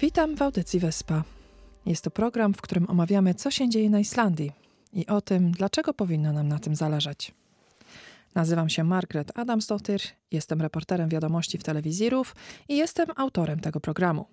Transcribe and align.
Witam 0.00 0.36
w 0.36 0.42
audycji 0.42 0.80
Wyspa. 0.80 1.22
Jest 1.86 2.04
to 2.04 2.10
program, 2.10 2.54
w 2.54 2.60
którym 2.60 2.90
omawiamy, 2.90 3.34
co 3.34 3.50
się 3.50 3.68
dzieje 3.68 3.90
na 3.90 4.00
Islandii 4.00 4.52
i 4.92 5.06
o 5.06 5.20
tym, 5.20 5.50
dlaczego 5.52 5.94
powinno 5.94 6.32
nam 6.32 6.48
na 6.48 6.58
tym 6.58 6.74
zależeć. 6.76 7.34
Nazywam 8.34 8.68
się 8.68 8.84
Margaret 8.84 9.38
Adamsdottir, 9.38 10.00
jestem 10.30 10.62
reporterem 10.62 11.08
wiadomości 11.08 11.58
w 11.58 11.64
telewizji 11.64 12.10
RUF 12.10 12.34
i 12.68 12.76
jestem 12.76 13.06
autorem 13.16 13.60
tego 13.60 13.80
programu. 13.80 14.26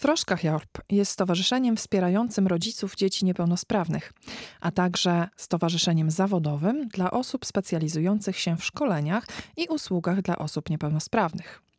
Throskahjálp 0.00 0.82
jest 0.90 1.12
stowarzyszeniem 1.12 1.76
wspierającym 1.76 2.46
rodziców 2.46 2.96
dzieci 2.96 3.24
niepełnosprawnych, 3.24 4.12
a 4.60 4.70
także 4.70 5.28
stowarzyszeniem 5.36 6.10
zawodowym 6.10 6.88
dla 6.88 7.10
osób 7.10 7.46
specjalizujących 7.46 8.38
się 8.38 8.56
w 8.56 8.64
szkoleniach 8.64 9.26
i 9.56 9.66
usługach 9.68 10.22
dla 10.22 10.38
osób 10.38 10.70
niepełnosprawnych. 10.70 11.71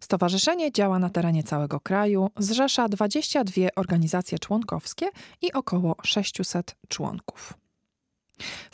Stowarzyszenie 0.00 0.72
działa 0.72 0.98
na 0.98 1.10
terenie 1.10 1.42
całego 1.42 1.80
kraju, 1.80 2.30
zrzesza 2.38 2.88
22 2.88 3.52
organizacje 3.76 4.38
członkowskie 4.38 5.06
i 5.42 5.52
około 5.52 5.96
600 6.02 6.76
członków. 6.88 7.54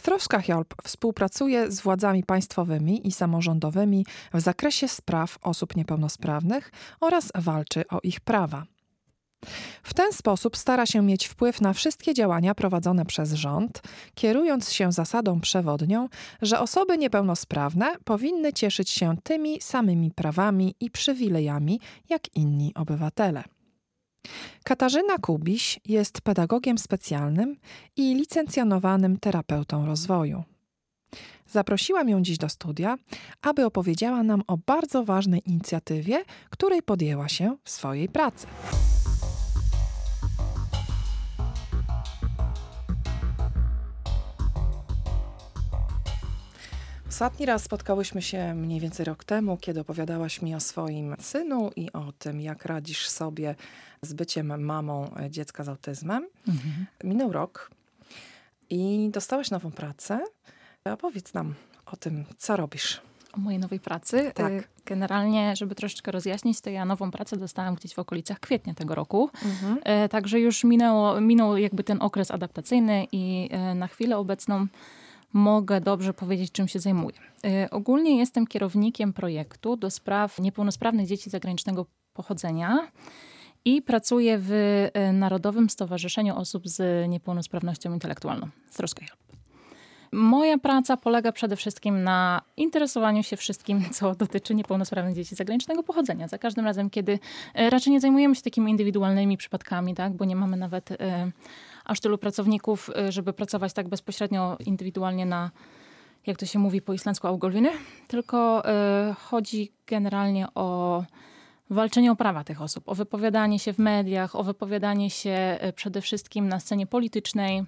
Throskahjálp 0.03 0.75
współpracuje 0.85 1.71
z 1.71 1.81
władzami 1.81 2.25
państwowymi 2.25 3.09
i 3.09 3.13
samorządowymi 3.13 4.07
w 4.35 4.41
zakresie 4.41 4.89
spraw 4.89 5.39
osób 5.43 5.77
niepełnosprawnych 5.77 6.73
oraz 7.01 7.33
walczy 7.35 7.89
o 7.89 8.01
ich 8.03 8.21
prawa. 8.21 8.67
W 9.83 9.95
ten 9.95 10.13
sposób 10.13 10.57
stara 10.57 10.87
się 10.87 11.03
mieć 11.03 11.27
wpływ 11.27 11.61
na 11.61 11.73
wszystkie 11.73 12.15
działania 12.15 12.55
prowadzone 12.55 13.05
przez 13.05 13.33
rząd, 13.33 13.83
kierując 14.15 14.73
się 14.73 14.93
zasadą 14.93 15.41
przewodnią, 15.41 16.09
że 16.43 16.61
osoby 16.61 16.99
niepełnosprawne 16.99 17.97
powinny 18.05 18.53
cieszyć 18.53 18.91
się 18.91 19.17
tymi 19.23 19.61
samymi 19.61 20.11
prawami 20.11 20.75
i 20.81 20.91
przywilejami 20.91 21.81
jak 22.09 22.37
inni 22.37 22.73
obywatele. 22.75 23.45
Katarzyna 24.65 25.19
Kubiś 25.19 25.81
jest 25.85 26.21
pedagogiem 26.21 26.79
specjalnym 26.79 27.57
i 27.97 28.15
licencjonowanym 28.15 29.19
terapeutą 29.19 29.87
rozwoju. 29.87 30.45
Zaprosiłam 31.47 32.09
ją 32.09 32.23
dziś 32.23 32.39
do 32.39 32.49
studia, 32.49 32.97
aby 33.43 33.65
opowiedziała 33.65 34.23
nam 34.23 34.43
o 34.47 34.59
bardzo 34.67 35.05
ważnej 35.05 35.43
inicjatywie, 35.47 36.25
której 36.51 36.83
podjęła 36.83 37.29
się 37.29 37.57
w 37.65 37.71
swojej 37.71 38.09
pracy. 38.09 38.47
Ostatni 47.15 47.47
raz 47.47 47.63
spotkałyśmy 47.63 48.23
się 48.23 48.55
mniej 48.55 48.81
więcej 48.81 49.05
rok 49.05 49.25
temu, 49.25 49.57
kiedy 49.57 49.81
opowiadałaś 49.81 50.43
mi 50.43 50.55
o 50.55 50.61
swoim 50.61 51.17
synu 51.21 51.71
i 51.77 51.93
o 51.93 52.13
tym, 52.13 52.41
jak 52.41 52.65
radzisz 52.65 53.09
sobie 53.09 53.55
z 54.03 54.13
byciem 54.13 54.65
mamą 54.65 55.11
dziecka 55.31 55.65
z 55.65 55.69
autyzmem. 55.69 56.27
Mhm. 56.49 56.87
Minął 57.05 57.33
rok 57.33 57.71
i 58.71 59.11
dostałaś 59.13 59.51
nową 59.51 59.71
pracę. 59.71 60.21
Opowiedz 60.85 61.35
nam 61.35 61.55
o 61.87 61.97
tym, 61.97 62.25
co 62.39 62.57
robisz. 62.57 63.01
O 63.33 63.41
mojej 63.41 63.61
nowej 63.61 63.81
pracy? 63.81 64.33
Tak. 64.35 64.53
Y, 64.53 64.65
generalnie, 64.87 65.57
żeby 65.57 65.75
troszeczkę 65.75 66.13
rozjaśnić, 66.13 66.61
to 66.61 66.71
ja 66.71 66.85
nową 66.85 67.11
pracę 67.11 67.37
dostałam 67.37 67.75
gdzieś 67.75 67.95
w 67.95 67.99
okolicach 67.99 68.41
kwietnia 68.41 68.75
tego 68.75 68.95
roku. 68.95 69.31
Mhm. 69.45 70.05
Y, 70.05 70.09
także 70.09 70.41
już 70.41 70.65
minęło, 70.65 71.21
minął 71.21 71.57
jakby 71.57 71.85
ten 71.85 72.03
okres 72.03 72.31
adaptacyjny 72.31 73.07
i 73.13 73.51
y, 73.73 73.75
na 73.75 73.87
chwilę 73.87 74.17
obecną 74.17 74.67
mogę 75.35 75.81
dobrze 75.81 76.15
powiedzieć, 76.15 76.53
czym 76.53 76.69
się 76.69 76.79
zajmuję. 76.79 77.17
Y, 77.47 77.71
ogólnie 77.71 78.19
jestem 78.19 78.47
kierownikiem 78.47 79.13
projektu 79.13 79.77
do 79.77 79.91
spraw 79.91 80.39
niepełnosprawnych 80.39 81.07
dzieci 81.07 81.31
zagranicznego 81.31 81.87
pochodzenia 82.13 82.89
i 83.65 83.83
pracuję 83.83 84.39
w 84.39 84.53
y, 84.53 85.13
Narodowym 85.13 85.71
Stowarzyszeniu 85.71 86.37
Osób 86.37 86.69
z 86.69 87.09
Niepełnosprawnością 87.09 87.93
Intelektualną, 87.93 88.49
Troska 88.77 89.05
Moja 90.13 90.59
praca 90.59 90.97
polega 90.97 91.33
przede 91.33 91.57
wszystkim 91.57 92.03
na 92.03 92.43
interesowaniu 92.57 93.23
się 93.23 93.37
wszystkim, 93.37 93.85
co 93.93 94.15
dotyczy 94.15 94.55
niepełnosprawnych 94.55 95.15
dzieci 95.15 95.35
zagranicznego 95.35 95.83
pochodzenia. 95.83 96.29
Za 96.29 96.39
każdym 96.39 96.65
razem, 96.65 96.91
kiedy 96.91 97.13
y, 97.13 97.71
raczej 97.71 97.93
nie 97.93 98.01
zajmujemy 98.01 98.35
się 98.35 98.43
takimi 98.43 98.71
indywidualnymi 98.71 99.37
przypadkami, 99.37 99.95
tak, 99.95 100.13
bo 100.13 100.25
nie 100.25 100.37
mamy 100.37 100.57
nawet 100.57 100.91
aż 101.85 102.01
tylu 102.01 102.19
pracowników, 102.19 102.91
y, 103.09 103.13
żeby 103.13 103.33
pracować 103.33 103.73
tak 103.73 103.89
bezpośrednio, 103.89 104.57
indywidualnie 104.67 105.27
na, 105.27 105.51
jak 106.27 106.37
to 106.37 106.47
się 106.47 106.59
mówi 106.59 106.83
po 106.83 106.93
islandzku, 106.93 107.27
augolwiny, 107.27 107.71
tylko 108.09 108.63
y, 109.11 109.15
chodzi 109.15 109.73
generalnie 109.87 110.47
o 110.55 111.05
walczenie 111.71 112.13
o 112.13 112.17
prawa 112.17 112.45
tych 112.45 112.63
osób, 112.63 112.89
o 112.89 112.95
wypowiadanie 112.95 113.59
się 113.59 113.73
w 113.73 113.79
mediach, 113.79 114.37
o 114.37 114.43
wypowiadanie 114.43 115.11
się 115.11 115.59
y, 115.69 115.73
przede 115.73 116.01
wszystkim 116.01 116.49
na 116.49 116.61
scenie 116.61 116.87
politycznej, 116.87 117.65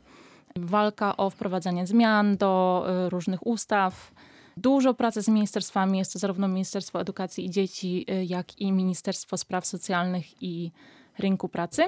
walka 0.57 1.17
o 1.17 1.31
wprowadzanie 1.31 1.87
zmian 1.87 2.37
do 2.37 2.85
różnych 3.09 3.47
ustaw. 3.47 4.13
Dużo 4.57 4.95
pracy 4.95 5.23
z 5.23 5.29
ministerstwami, 5.29 5.99
jest 5.99 6.13
to 6.13 6.19
zarówno 6.19 6.49
Ministerstwo 6.49 7.01
Edukacji 7.01 7.45
i 7.45 7.51
Dzieci, 7.51 8.07
jak 8.27 8.61
i 8.61 8.73
Ministerstwo 8.73 9.37
Spraw 9.37 9.67
Socjalnych 9.67 10.43
i 10.43 10.73
Rynku 11.19 11.49
Pracy. 11.49 11.83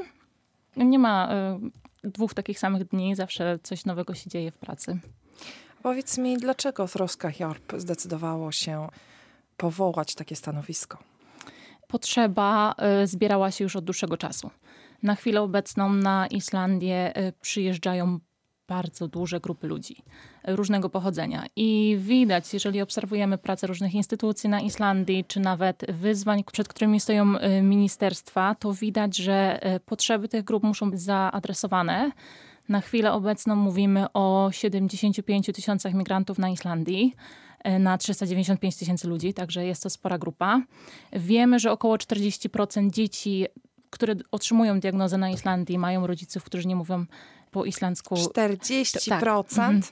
Nie 0.77 0.99
ma 0.99 1.29
dwóch 2.05 2.35
takich 2.35 2.59
samych 2.59 2.85
dni 2.85 3.17
zawsze 3.17 3.59
coś 3.63 3.85
nowego 3.85 4.15
się 4.15 4.31
dzieje 4.31 4.51
w 4.51 4.59
pracy. 4.59 4.99
Powiedz 5.83 6.19
mi, 6.19 6.39
dlaczego 6.39 6.89
Troska 6.89 7.31
Hjorp 7.31 7.73
zdecydowało 7.77 8.53
się 8.53 8.89
powołać 9.57 10.15
takie 10.15 10.37
stanowisko? 10.37 10.99
Potrzeba 11.89 12.75
y, 13.03 13.07
zbierała 13.07 13.51
się 13.51 13.65
już 13.65 13.77
od 13.77 13.85
dłuższego 13.85 14.17
czasu. 14.17 14.51
Na 15.03 15.15
chwilę 15.15 15.43
obecną 15.43 15.93
na 15.93 16.27
Islandię 16.27 17.19
y, 17.19 17.33
przyjeżdżają 17.41 18.19
bardzo 18.69 19.09
duże 19.09 19.41
grupy 19.41 19.67
ludzi 19.67 19.97
różnego 20.45 20.89
pochodzenia. 20.89 21.47
I 21.57 21.97
widać, 22.01 22.55
jeżeli 22.55 22.83
obserwujemy 22.83 23.39
pracę 23.39 23.67
różnych 23.67 23.95
instytucji 23.95 24.49
na 24.49 24.61
Islandii, 24.61 25.25
czy 25.29 25.41
nawet 25.41 25.93
wyzwań, 25.93 26.45
przed 26.53 26.69
którymi 26.69 27.01
stoją 27.01 27.39
y, 27.39 27.63
ministerstwa, 27.63 28.55
to 28.55 28.73
widać, 28.73 29.17
że 29.17 29.67
y, 29.77 29.81
potrzeby 29.81 30.29
tych 30.29 30.45
grup 30.45 30.63
muszą 30.63 30.91
być 30.91 31.01
zaadresowane. 31.01 32.11
Na 32.69 32.81
chwilę 32.81 33.13
obecną 33.13 33.57
mówimy 33.57 34.13
o 34.13 34.49
75 34.53 35.47
tysiącach 35.47 35.95
migrantów 35.95 36.39
na 36.39 36.49
Islandii 36.51 37.15
na 37.81 37.99
395 37.99 38.77
tysięcy 38.77 39.09
ludzi, 39.09 39.35
także 39.35 39.67
jest 39.67 39.83
to 39.83 39.91
spora 39.91 40.19
grupa. 40.19 40.63
Wiemy, 41.13 41.59
że 41.59 41.73
około 41.73 41.97
40% 41.97 42.91
dzieci, 42.91 43.47
które 43.91 44.15
otrzymują 44.31 44.81
diagnozę 44.81 45.19
na 45.19 45.31
Islandii, 45.31 45.79
mają 45.79 46.07
rodziców, 46.07 46.45
którzy 46.45 46.69
nie 46.69 46.77
mówią 46.77 47.05
po 47.51 47.65
islandzku. 47.65 48.15
40%? 48.15 49.09
Tak. 49.09 49.23
Mhm. 49.23 49.83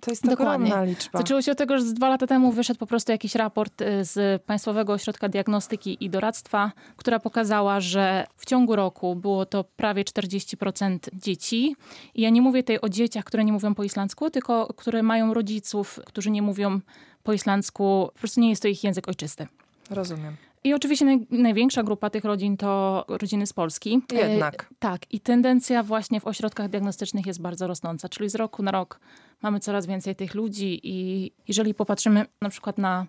To 0.00 0.10
jest 0.10 0.26
Dokładnie. 0.26 0.66
ogromna 0.66 0.84
liczba. 0.84 1.18
Zaczęło 1.18 1.42
się 1.42 1.52
od 1.52 1.58
tego, 1.58 1.78
że 1.78 1.84
dwa 1.84 2.08
lata 2.08 2.26
temu 2.26 2.52
wyszedł 2.52 2.78
po 2.78 2.86
prostu 2.86 3.12
jakiś 3.12 3.34
raport 3.34 3.82
y, 3.82 4.04
z 4.04 4.42
Państwowego 4.42 4.92
Ośrodka 4.92 5.28
Diagnostyki 5.28 6.04
i 6.04 6.10
Doradztwa, 6.10 6.72
która 6.96 7.18
pokazała, 7.18 7.80
że 7.80 8.26
w 8.36 8.46
ciągu 8.46 8.76
roku 8.76 9.14
było 9.14 9.46
to 9.46 9.64
prawie 9.64 10.04
40% 10.04 10.98
dzieci. 11.12 11.76
I 12.14 12.22
ja 12.22 12.30
nie 12.30 12.42
mówię 12.42 12.62
tutaj 12.62 12.78
o 12.82 12.88
dzieciach, 12.88 13.24
które 13.24 13.44
nie 13.44 13.52
mówią 13.52 13.74
po 13.74 13.84
islandzku, 13.84 14.30
tylko 14.30 14.74
które 14.76 15.02
mają 15.02 15.34
rodziców, 15.34 16.00
którzy 16.06 16.30
nie 16.30 16.42
mówią 16.42 16.80
po 17.22 17.32
islandzku. 17.32 18.10
Po 18.12 18.18
prostu 18.18 18.40
nie 18.40 18.50
jest 18.50 18.62
to 18.62 18.68
ich 18.68 18.84
język 18.84 19.08
ojczysty. 19.08 19.46
Rozumiem. 19.90 20.36
I 20.64 20.74
oczywiście 20.74 21.04
naj, 21.04 21.26
największa 21.30 21.82
grupa 21.82 22.10
tych 22.10 22.24
rodzin 22.24 22.56
to 22.56 23.04
rodziny 23.08 23.46
z 23.46 23.52
Polski. 23.52 24.00
Jednak. 24.12 24.62
E, 24.62 24.74
tak. 24.78 25.12
I 25.12 25.20
tendencja 25.20 25.82
właśnie 25.82 26.20
w 26.20 26.26
ośrodkach 26.26 26.68
diagnostycznych 26.68 27.26
jest 27.26 27.40
bardzo 27.40 27.66
rosnąca. 27.66 28.08
Czyli 28.08 28.28
z 28.30 28.34
roku 28.34 28.62
na 28.62 28.70
rok 28.70 29.00
mamy 29.42 29.60
coraz 29.60 29.86
więcej 29.86 30.16
tych 30.16 30.34
ludzi 30.34 30.80
i 30.82 31.30
jeżeli 31.48 31.74
popatrzymy 31.74 32.26
na 32.42 32.48
przykład 32.48 32.78
na 32.78 33.06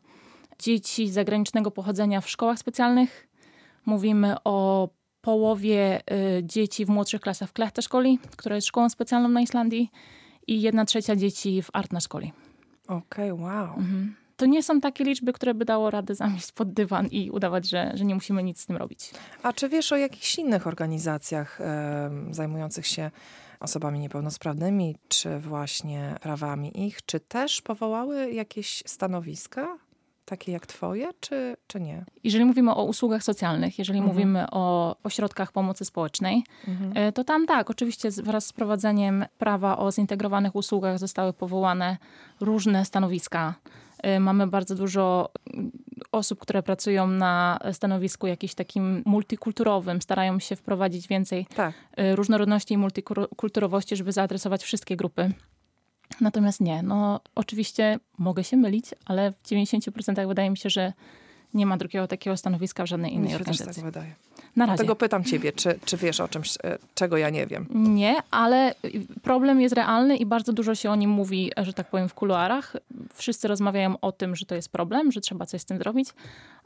dzieci 0.60 1.10
zagranicznego 1.10 1.72
pochodzenia 1.72 2.22
w 2.22 2.30
szkołach 2.30 2.60
specjalnych, 2.60 3.28
mówimy 3.86 4.36
o 4.44 4.90
połowie 5.22 6.02
y, 6.38 6.44
dzieci 6.44 6.86
w 6.86 6.90
młodszych 6.90 7.22
klasach 7.22 7.50
w 7.50 7.54
Klechta 7.54 7.82
Szkoli, 7.82 8.20
która 8.38 8.56
jest 8.56 8.68
szkołą 8.68 8.90
specjalną 8.90 9.30
na 9.30 9.42
Islandii 9.42 9.92
i 10.48 10.62
jedna 10.62 10.86
trzecia 10.86 11.16
dzieci 11.16 11.62
w 11.62 11.70
Artna 11.74 12.00
Szkoli. 12.00 12.34
Okej, 12.88 13.32
okay, 13.32 13.46
wow. 13.46 13.76
Mhm 13.78 14.16
to 14.40 14.46
nie 14.46 14.64
są 14.64 14.82
takie 14.82 15.04
liczby, 15.04 15.34
które 15.34 15.54
by 15.54 15.66
dało 15.66 15.90
radę 15.90 16.16
zamieść 16.16 16.52
pod 16.52 16.74
dywan 16.74 17.08
i 17.08 17.32
udawać, 17.32 17.70
że, 17.70 17.92
że 17.96 18.06
nie 18.06 18.16
musimy 18.16 18.44
nic 18.44 18.62
z 18.62 18.66
tym 18.66 18.78
robić. 18.78 19.12
A 19.44 19.54
czy 19.54 19.70
wiesz 19.70 19.92
o 19.92 19.98
jakichś 19.98 20.36
innych 20.36 20.68
organizacjach 20.68 21.62
e, 21.62 22.10
zajmujących 22.32 22.88
się 22.88 23.12
osobami 23.60 24.00
niepełnosprawnymi, 24.00 24.96
czy 25.08 25.40
właśnie 25.40 26.16
prawami 26.22 26.86
ich? 26.86 27.06
Czy 27.06 27.20
też 27.20 27.62
powołały 27.62 28.32
jakieś 28.32 28.84
stanowiska? 28.86 29.78
takie 30.26 30.52
jak 30.52 30.68
twoje, 30.68 31.10
czy, 31.20 31.58
czy 31.68 31.80
nie? 31.80 32.06
Jeżeli 32.24 32.46
mówimy 32.46 32.76
o 32.76 32.84
usługach 32.84 33.24
socjalnych, 33.24 33.80
jeżeli 33.80 34.00
mhm. 34.00 34.16
mówimy 34.16 34.46
o 34.52 34.96
ośrodkach 35.04 35.52
pomocy 35.52 35.86
społecznej, 35.86 36.44
mhm. 36.68 36.92
E, 36.96 37.12
to 37.12 37.24
tam 37.24 37.46
tak, 37.46 37.70
oczywiście 37.70 38.12
wraz 38.12 38.46
z 38.46 38.52
wprowadzeniem 38.52 39.26
prawa 39.38 39.78
o 39.78 39.92
zintegrowanych 39.92 40.56
usługach 40.56 41.00
zostały 41.00 41.34
powołane 41.34 41.98
różne 42.40 42.86
stanowiska 42.86 43.54
mamy 44.20 44.48
bardzo 44.48 44.76
dużo 44.76 45.30
osób, 46.12 46.40
które 46.40 46.64
pracują 46.64 47.08
na 47.08 47.60
stanowisku 47.72 48.28
jakimś 48.28 48.54
takim 48.56 49.04
multikulturowym, 49.06 50.02
starają 50.02 50.40
się 50.40 50.56
wprowadzić 50.56 51.08
więcej 51.08 51.46
Tak. 51.56 51.74
y, 52.00 52.16
różnorodności 52.16 52.74
i 52.74 52.78
multikulturowości, 52.78 53.96
żeby 53.96 54.12
zaadresować 54.12 54.64
wszystkie 54.64 54.96
grupy. 54.96 55.32
Natomiast 56.22 56.62
nie, 56.62 56.84
no 56.84 57.20
oczywiście 57.36 58.00
mogę 58.18 58.44
się 58.44 58.58
mylić, 58.58 58.86
ale 59.06 59.32
w 59.32 59.42
90% 59.44 60.28
wydaje 60.28 60.50
mi 60.50 60.58
się, 60.58 60.70
że 60.70 60.94
nie 61.54 61.66
ma 61.66 61.78
drugiego 61.78 62.08
takiego 62.08 62.38
stanowiska 62.38 62.84
w 62.84 62.88
żadnej 62.88 63.14
innej 63.14 63.34
Mi 63.34 63.40
się 63.40 63.46
też 63.46 63.58
tak 63.58 63.68
organizacji. 63.68 63.84
wydaje. 63.84 64.16
Na 64.56 64.66
razie. 64.66 64.76
Dlatego 64.78 64.96
pytam 64.96 65.24
ciebie, 65.24 65.52
czy, 65.52 65.80
czy 65.86 65.98
wiesz 65.98 66.20
o 66.20 66.28
czymś, 66.28 66.58
e, 66.64 66.78
czego 66.96 67.18
ja 67.18 67.30
nie 67.30 67.48
wiem. 67.48 67.66
Nie, 67.74 68.16
ale 68.32 68.76
problem 69.22 69.62
jest 69.62 69.76
realny 69.76 70.18
i 70.18 70.26
bardzo 70.26 70.54
dużo 70.54 70.76
się 70.76 70.92
o 70.92 70.96
nim 70.96 71.10
mówi, 71.10 71.52
że 71.58 71.74
tak 71.74 71.90
powiem, 71.90 72.10
w 72.10 72.14
kuluarach. 72.14 72.76
Wszyscy 73.14 73.48
rozmawiają 73.48 74.00
o 74.00 74.12
tym, 74.12 74.36
że 74.36 74.46
to 74.46 74.56
jest 74.56 74.70
problem, 74.70 75.12
że 75.12 75.22
trzeba 75.22 75.46
coś 75.46 75.62
z 75.62 75.66
tym 75.66 75.78
zrobić, 75.78 76.10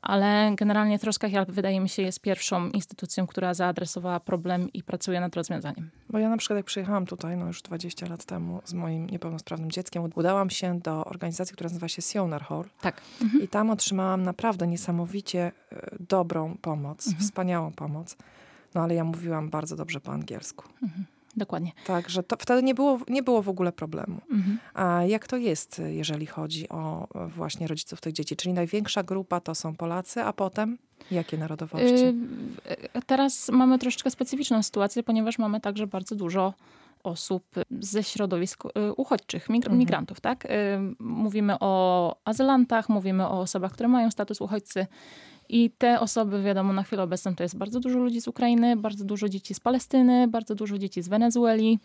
ale 0.02 0.52
generalnie 0.56 1.00
Troska 1.00 1.30
Help 1.30 1.52
wydaje 1.52 1.80
mi 1.80 1.90
się 1.90 2.02
jest 2.02 2.20
pierwszą 2.20 2.70
instytucją, 2.70 3.28
która 3.28 3.54
zaadresowała 3.54 4.20
problem 4.20 4.74
i 4.74 4.84
pracuje 4.84 5.20
nad 5.20 5.36
rozwiązaniem. 5.36 5.90
Bo 6.10 6.20
ja 6.20 6.30
na 6.30 6.38
przykład 6.38 6.58
jak 6.58 6.66
przyjechałam 6.66 7.06
tutaj, 7.06 7.38
no 7.38 7.48
już 7.48 7.62
20 7.62 8.08
lat 8.08 8.26
temu 8.26 8.62
z 8.66 8.74
moim 8.74 9.10
niepełnosprawnym 9.10 9.72
dzieckiem, 9.72 10.10
udałam 10.16 10.50
się 10.50 10.80
do 10.80 11.06
organizacji, 11.06 11.54
która 11.54 11.70
nazywa 11.70 11.88
się 11.88 12.02
Sionar 12.02 12.44
Hall 12.44 12.66
Tak. 12.82 13.02
i 13.42 13.48
tam 13.48 13.70
otrzymałam 13.70 14.24
naprawdę 14.24 14.68
niesamowicie 14.68 15.52
dobrą 16.00 16.58
pomoc, 16.62 17.08
Mhm. 17.08 17.24
wspaniałą 17.25 17.72
pomoc. 17.72 18.16
No 18.75 18.81
ale 18.81 18.96
ja 18.96 19.04
mówiłam 19.04 19.50
bardzo 19.50 19.75
dobrze 19.75 20.00
po 20.00 20.12
angielsku. 20.12 20.66
Dokładnie. 21.38 21.72
Tak, 21.88 22.10
że 22.10 22.24
to 22.24 22.36
wtedy 22.40 22.64
nie 22.64 22.75
było, 22.75 23.00
nie 23.10 23.24
było 23.24 23.42
w 23.42 23.50
ogóle 23.50 23.72
problemu. 23.72 24.18
Mhm. 24.31 24.60
A 24.74 25.04
jak 25.04 25.28
to 25.28 25.38
jest, 25.38 25.81
jeżeli 25.86 26.25
chodzi 26.25 26.70
o 26.70 27.08
e, 27.16 27.28
właśnie 27.28 27.68
rodziców 27.68 28.02
tych 28.02 28.14
dzieci? 28.14 28.36
Czyli 28.36 28.54
największa 28.54 29.04
grupa 29.04 29.40
to 29.40 29.56
są 29.56 29.75
Polacy, 29.75 30.22
a 30.24 30.34
potem 30.34 30.78
jakie 31.12 31.38
narodowości? 31.38 32.04
Y, 32.06 32.14
y, 32.98 33.02
Teraz 33.06 33.50
mamy 33.50 33.80
troszeczkę 33.80 34.10
specyficzną 34.12 34.64
sytuację, 34.64 35.04
ponieważ 35.04 35.38
mamy 35.40 35.62
także 35.62 35.88
bardzo 35.88 36.16
dużo 36.16 36.54
osób 37.04 37.44
ze 37.80 38.04
środowisk 38.04 38.64
uchodźczych, 38.98 39.50
Mhm. 39.50 39.78
migrantów, 39.78 40.22
tak? 40.22 40.46
Y, 40.46 40.50
Mówimy 41.00 41.56
o 41.60 42.16
azylantach, 42.25 42.90
mówimy 42.90 43.28
o 43.28 43.40
osobach, 43.40 43.72
które 43.72 43.90
mają 43.90 44.12
status 44.12 44.42
uchodźcy. 44.42 44.88
I 45.50 45.69
te 45.78 46.00
osoby, 46.00 46.44
wiadomo, 46.44 46.74
na 46.74 46.84
chwilę 46.84 47.04
obecną 47.04 47.36
to 47.36 47.44
jest 47.44 47.57
bardzo 47.57 47.80
dużo 47.80 48.00
ludzi 48.00 48.22
z 48.22 48.28
Ukrainy, 48.28 48.75
bardzo 48.75 49.06
dużo 49.06 49.30
dzieci 49.30 49.54
z 49.54 49.60
Palestyny, 49.60 50.28
bardzo 50.28 50.56
dużo 50.56 50.78
dzieci 50.78 51.01
z 51.01 51.07
Wenezueli, 51.07 51.80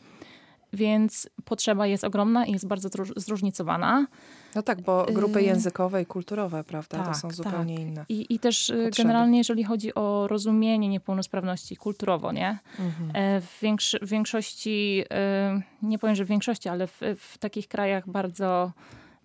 więc 0.72 1.28
potrzeba 1.44 1.86
jest 1.86 2.04
ogromna 2.04 2.46
i 2.46 2.52
jest 2.52 2.66
bardzo 2.66 2.88
zróż- 2.88 3.12
zróżnicowana. 3.16 4.06
No 4.54 4.62
tak, 4.62 4.80
bo 4.80 5.06
grupy 5.12 5.38
y, 5.38 5.42
językowe 5.42 6.02
i 6.02 6.06
kulturowe, 6.06 6.64
prawda, 6.64 6.98
to 6.98 7.04
tak, 7.04 7.16
są 7.16 7.28
tak. 7.28 7.36
zupełnie 7.36 7.74
inne. 7.74 8.04
I, 8.08 8.26
I 8.34 8.38
też 8.38 8.70
y, 8.70 8.84
Potrzeby. 8.84 9.06
generalnie, 9.06 9.38
jeżeli 9.38 9.64
chodzi 9.64 9.94
o 9.94 10.28
rozumienie 10.28 10.88
niepełnosprawności 10.88 11.76
kulturowo, 11.76 12.32
nie? 12.32 12.58
Mhm. 12.78 13.10
E, 13.14 13.40
W, 13.40 13.60
większości, 14.02 15.04
e, 15.10 15.60
nie 15.82 15.98
powiem, 15.98 16.16
że 16.16 16.24
w 16.24 16.28
większości, 16.28 16.68
ale 16.68 16.86
w, 16.86 17.00
w 17.16 17.38
takich 17.38 17.68
krajach 17.68 18.08
bardzo 18.08 18.72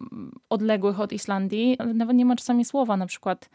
mm, 0.01 0.31
odległych 0.49 0.99
od 0.99 1.13
Islandii, 1.13 1.77
nawet 1.93 2.15
nie 2.17 2.25
ma 2.25 2.35
czasami 2.35 2.65
słowa, 2.65 2.97
na 2.97 3.05
przykład 3.05 3.49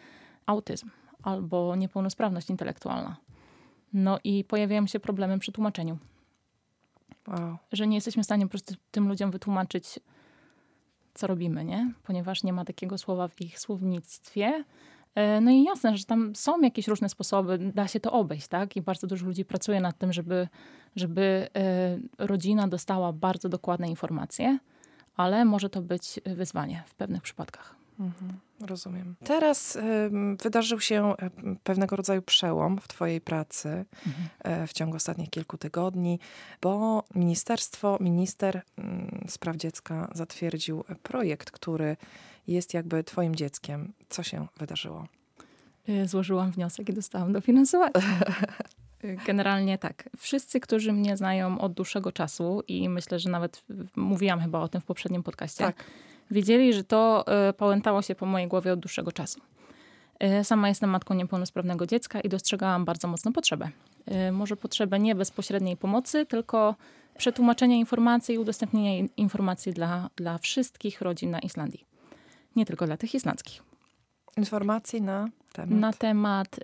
autyzm 0.48 0.90
albo 1.22 1.76
niepełnosprawność 1.76 2.50
intelektualna. 2.50 3.16
No 3.92 4.18
i 4.24 4.44
pojawiają 4.44 4.86
się 4.86 5.00
problemy 5.00 5.38
przy 5.38 5.52
tłumaczeniu, 5.52 5.98
Wow. 7.28 7.56
że 7.72 7.86
nie 7.86 7.94
jesteśmy 7.96 8.22
w 8.22 8.26
stanie 8.26 8.44
po 8.46 8.50
prostu 8.50 8.74
tym 8.90 9.08
ludziom 9.08 9.30
wytłumaczyć, 9.30 10.00
co 11.14 11.26
robimy, 11.26 11.64
nie? 11.64 11.92
Ponieważ 12.02 12.42
nie 12.42 12.52
ma 12.52 12.64
takiego 12.64 12.98
słowa 12.98 13.28
w 13.28 13.40
ich 13.40 13.58
słownictwie. 13.60 14.64
E, 15.14 15.40
No 15.40 15.50
i 15.50 15.62
jasne, 15.64 15.96
że 15.96 16.04
tam 16.04 16.36
są 16.36 16.60
jakieś 16.60 16.88
różne 16.88 17.08
sposoby, 17.08 17.58
da 17.74 17.88
się 17.88 18.00
to 18.00 18.12
obejść, 18.12 18.48
tak? 18.48 18.76
I 18.76 18.82
bardzo 18.82 19.06
dużo 19.06 19.26
ludzi 19.26 19.44
pracuje 19.44 19.80
nad 19.80 19.98
tym, 19.98 20.12
żeby, 20.12 20.48
żeby 20.96 21.48
e, 21.56 22.26
rodzina 22.26 22.68
dostała 22.68 23.12
bardzo 23.12 23.48
dokładne 23.48 23.88
informacje, 23.88 24.58
ale 25.16 25.44
może 25.44 25.70
to 25.70 25.82
być 25.82 26.20
wyzwanie 26.26 26.82
w 26.86 26.94
pewnych 26.94 27.22
przypadkach. 27.22 27.74
Mhm, 28.00 28.38
rozumiem. 28.60 29.14
Teraz 29.24 29.78
wydarzył 30.42 30.80
się 30.80 31.14
ym, 31.44 31.56
pewnego 31.64 31.96
rodzaju 31.96 32.22
przełom 32.22 32.78
w 32.78 32.88
Twojej 32.88 33.20
pracy 33.20 33.84
e, 34.38 34.66
w 34.66 34.72
ciągu 34.72 34.96
ostatnich 34.96 35.30
kilku 35.30 35.58
tygodni, 35.58 36.20
bo 36.62 37.04
ministerstwo, 37.14 37.98
minister 38.00 38.62
ym, 38.78 39.24
spraw 39.28 39.56
dziecka 39.56 40.08
zatwierdził 40.14 40.84
projekt, 41.02 41.50
który 41.50 41.96
jest 42.46 42.74
jakby 42.74 43.04
Twoim 43.04 43.34
dzieckiem. 43.36 43.92
Co 44.08 44.22
się 44.22 44.46
wydarzyło? 44.58 45.06
Y, 45.88 46.08
Złożyłam 46.08 46.50
wniosek 46.50 46.88
i 46.88 46.92
dostałam 46.92 47.32
dofinansowanie. 47.32 47.92
Generalnie 49.26 49.78
tak. 49.78 50.08
Wszyscy, 50.16 50.60
którzy 50.60 50.92
mnie 50.92 51.16
znają 51.16 51.58
od 51.60 51.72
dłuższego 51.72 52.12
czasu 52.12 52.62
i 52.68 52.88
myślę, 52.88 53.18
że 53.18 53.30
nawet 53.30 53.64
mówiłam 53.96 54.40
chyba 54.40 54.60
o 54.60 54.68
tym 54.68 54.80
w 54.80 54.84
poprzednim 54.84 55.22
podcaście, 55.22 55.64
Tak. 55.64 55.84
Wiedzieli, 56.30 56.72
że 56.72 56.84
to 56.84 57.24
y, 57.48 57.52
pałętało 57.52 58.02
się 58.02 58.14
po 58.14 58.26
mojej 58.26 58.48
głowie 58.48 58.72
od 58.72 58.80
dłuższego 58.80 59.12
czasu. 59.12 59.40
Y, 60.40 60.44
Sama 60.44 60.68
jestem 60.68 60.90
matką 60.90 61.14
niepełnosprawnego 61.14 61.86
dziecka 61.86 62.20
i 62.20 62.28
dostrzegałam 62.28 62.84
bardzo 62.84 63.08
mocno 63.08 63.32
potrzebę. 63.32 63.70
Y, 64.28 64.32
Może 64.32 64.56
potrzebę 64.56 64.98
nie 64.98 65.14
bezpośredniej 65.14 65.76
pomocy, 65.76 66.26
tylko 66.26 66.74
przetłumaczenia 67.18 67.76
informacji 67.76 68.34
i 68.34 68.38
udostępnienia 68.38 68.98
in- 68.98 69.08
informacji 69.16 69.72
dla, 69.72 70.10
dla 70.16 70.38
wszystkich 70.38 71.00
rodzin 71.00 71.30
na 71.30 71.38
Islandii. 71.38 71.84
Nie 72.56 72.66
tylko 72.66 72.86
dla 72.86 72.96
tych 72.96 73.14
islandzkich 73.14 73.62
Informacji 74.36 75.02
na 75.02 75.28
temat. 75.52 75.70
na 75.80 75.92
temat, 75.92 76.60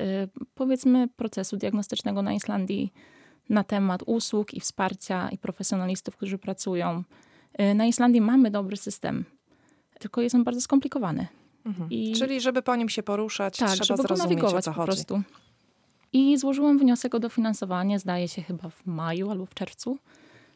powiedzmy, 0.54 1.08
procesu 1.16 1.56
diagnostycznego 1.56 2.22
na 2.22 2.32
Islandii, 2.32 2.92
na 3.48 3.64
temat 3.64 4.02
usług 4.06 4.54
i 4.54 4.60
wsparcia 4.60 5.28
i 5.28 5.38
profesjonalistów, 5.38 6.16
którzy 6.16 6.38
pracują. 6.38 7.02
Na 7.74 7.86
Islandii 7.86 8.20
mamy 8.20 8.50
dobry 8.50 8.76
system, 8.76 9.24
tylko 9.98 10.20
jest 10.20 10.34
on 10.34 10.44
bardzo 10.44 10.60
skomplikowany. 10.60 11.26
Mhm. 11.66 11.90
i- 11.90 12.12
Czyli 12.12 12.40
żeby 12.40 12.62
po 12.62 12.76
nim 12.76 12.88
się 12.88 13.02
poruszać, 13.02 13.56
Tak, 13.56 13.68
trzeba 13.70 13.84
żeby 13.84 13.96
go 13.96 14.02
zrozumieć, 14.02 14.30
o 14.32 14.34
nawigować 14.42 14.64
co 14.64 14.70
po 14.70 14.76
chodzi. 14.76 14.86
prostu. 14.86 15.22
I 16.12 16.38
złożyłam 16.38 16.78
wniosek 16.78 17.14
o 17.14 17.20
dofinansowanie, 17.20 17.98
zdaje 17.98 18.28
się 18.28 18.42
chyba 18.42 18.68
w 18.68 18.86
maju 18.86 19.30
albo 19.30 19.46
w 19.46 19.54
czerwcu. 19.54 19.98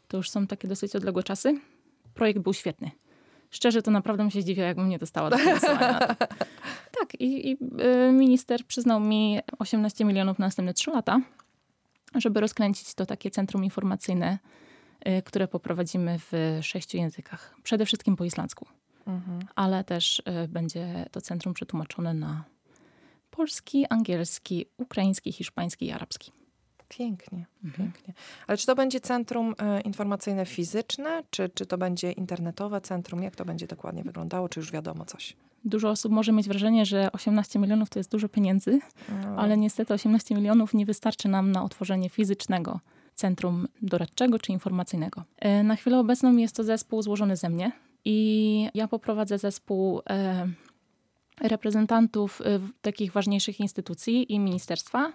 To 0.09 0.16
już 0.16 0.30
są 0.30 0.47
takie 0.47 0.68
dosyć 0.68 0.97
odległe 0.97 1.23
czasy. 1.23 1.61
Projekt 2.14 2.40
był 2.40 2.54
świetny. 2.54 2.90
Szczerze, 3.50 3.83
to 3.83 3.90
naprawdę 3.90 4.23
bym 4.23 4.30
się 4.30 4.42
zdziwiła, 4.42 4.66
jakbym 4.66 4.88
nie 4.88 4.99
dostała 4.99 5.30
dofinansowania. 5.30 5.99
tak, 6.99 7.14
i, 7.18 7.50
i 7.50 7.52
y, 8.09 8.12
minister 8.12 8.64
przyznał 8.66 9.00
mi 9.00 9.38
18 9.59 10.04
milionów 10.04 10.38
na 10.38 10.47
następne 10.47 10.75
3 10.75 10.90
lata, 10.90 11.21
żeby 12.14 12.40
rozkręcić 12.40 12.95
to 12.95 13.07
takie 13.07 13.30
centrum 13.30 13.64
informacyjne, 13.64 14.38
y, 15.09 15.23
które 15.23 15.49
poprowadzimy 15.49 16.18
w 16.18 16.59
sześciu 16.62 16.97
językach. 16.97 17.54
Przede 17.62 17.87
wszystkim 17.87 18.16
po 18.16 18.25
islandzku 18.25 18.66
Mhm. 19.09 19.41
ale 19.57 19.85
też 19.85 20.19
y, 20.45 20.49
będzie 20.49 21.07
to 21.11 21.21
centrum 21.21 21.55
przetłumaczone 21.55 22.15
na 22.15 22.45
polski, 23.31 23.87
angielski, 23.87 24.67
ukraiński, 24.79 25.33
hiszpański 25.33 25.87
i 25.87 25.93
arabski. 25.93 26.33
Pięknie, 26.88 27.47
Mhm. 27.65 27.93
pięknie. 27.93 28.15
Ale 28.47 28.59
czy 28.59 28.67
to 28.67 28.75
będzie 28.75 29.00
centrum 29.00 29.55
e, 29.59 29.81
informacyjne 29.81 30.47
fizyczne, 30.47 31.23
czy, 31.31 31.49
czy 31.49 31.67
to 31.67 31.79
będzie 31.79 32.12
internetowe 32.12 32.81
centrum? 32.81 33.23
Jak 33.23 33.37
to 33.37 33.45
będzie 33.45 33.67
dokładnie 33.67 34.03
wyglądało? 34.05 34.49
Czy 34.49 34.61
już 34.61 34.73
wiadomo 34.73 35.05
coś? 35.05 35.37
Dużo 35.65 35.91
osób 35.91 36.12
może 36.12 36.33
mieć 36.33 36.49
wrażenie, 36.49 36.87
że 36.87 37.12
18 37.12 37.59
milionów 37.59 37.91
to 37.91 37.99
jest 37.99 38.11
dużo 38.11 38.29
pieniędzy, 38.29 38.79
No, 39.09 39.37
ale 39.37 39.57
niestety 39.57 39.95
18 39.95 40.35
milionów 40.35 40.75
nie 40.75 40.87
wystarczy 40.87 41.29
nam 41.29 41.53
na 41.53 41.65
otworzenie 41.65 42.09
fizycznego 42.11 42.81
centrum 43.15 43.69
doradczego 43.83 44.38
czy 44.38 44.53
informacyjnego. 44.53 45.25
E, 45.38 45.62
Na 45.62 45.77
chwilę 45.77 45.99
obecną 45.99 46.37
jest 46.37 46.57
to 46.57 46.65
zespół 46.65 47.03
złożony 47.03 47.37
ze 47.37 47.49
mnie 47.50 47.73
i 48.05 48.69
ja 48.75 48.88
poprowadzę 48.88 49.38
zespół 49.38 50.00
e, 50.11 50.49
reprezentantów 51.40 52.40
e, 52.40 52.61
takich 52.83 53.12
ważniejszych 53.12 53.61
instytucji 53.61 54.33
i 54.33 54.38
ministerstwa, 54.38 55.12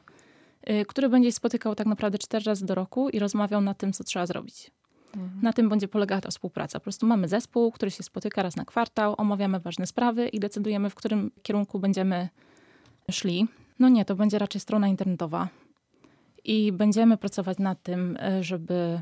e, 0.63 0.85
który 0.85 1.09
będzie 1.09 1.31
spotykał 1.31 1.75
tak 1.75 1.87
naprawdę 1.87 2.17
cztery 2.17 2.45
razy 2.45 2.65
do 2.65 2.75
roku 2.75 3.09
i 3.09 3.19
rozmawiał 3.19 3.61
nad 3.61 3.77
tym, 3.77 3.93
co 3.93 4.03
trzeba 4.03 4.25
zrobić. 4.25 4.71
Mhm. 5.15 5.41
Na 5.41 5.53
tym 5.53 5.69
będzie 5.69 5.87
polegała 5.87 6.21
ta 6.21 6.29
współpraca. 6.29 6.79
Po 6.79 6.83
prostu 6.83 7.05
mamy 7.05 7.27
zespół, 7.27 7.71
który 7.71 7.91
się 7.91 8.03
spotyka 8.03 8.43
raz 8.43 8.55
na 8.55 8.65
kwartał, 8.65 9.15
omawiamy 9.17 9.59
ważne 9.59 9.87
sprawy 9.87 10.27
i 10.27 10.39
decydujemy, 10.39 10.89
w 10.89 10.95
którym 10.95 11.31
kierunku 11.43 11.79
będziemy 11.79 12.29
szli. 13.11 13.47
No 13.79 13.89
nie, 13.89 14.05
to 14.05 14.15
będzie 14.15 14.39
raczej 14.39 14.61
strona 14.61 14.87
internetowa. 14.87 15.47
I 16.43 16.71
będziemy 16.71 17.17
pracować 17.17 17.57
nad 17.57 17.83
tym, 17.83 18.17
żeby, 18.41 19.01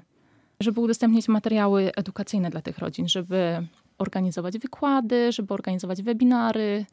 żeby 0.61 0.81
udostępnić 0.81 1.27
materiały 1.27 1.91
edukacyjne 1.95 2.49
dla 2.49 2.61
tych 2.61 2.77
rodzin, 2.77 3.07
żeby 3.07 3.67
organizować 3.97 4.57
wykłady, 4.57 5.31
żeby 5.31 5.53
organizować 5.53 6.01
webinary, 6.01 6.85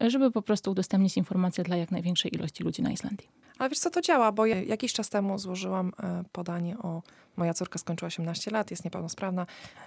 żeby 0.00 0.30
po 0.30 0.42
prostu 0.42 0.70
udostępnić 0.70 1.16
informacje 1.16 1.64
dla 1.64 1.76
jak 1.76 1.90
największej 1.90 2.34
ilości 2.34 2.64
ludzi 2.64 2.82
na 2.82 2.90
Islandii. 2.90 3.28
Ale 3.58 3.68
wiesz 3.68 3.78
co, 3.78 3.90
to 3.90 4.00
działa, 4.00 4.32
bo 4.32 4.46
ja 4.46 4.62
jakiś 4.62 4.92
czas 4.92 5.10
temu 5.10 5.38
złożyłam 5.38 5.92
e, 6.02 6.24
podanie 6.32 6.78
o... 6.78 7.02
Moja 7.36 7.54
córka 7.54 7.78
skończyła 7.78 8.06
18 8.06 8.50
lat, 8.50 8.70
jest 8.70 8.84
niepełnosprawna, 8.84 9.46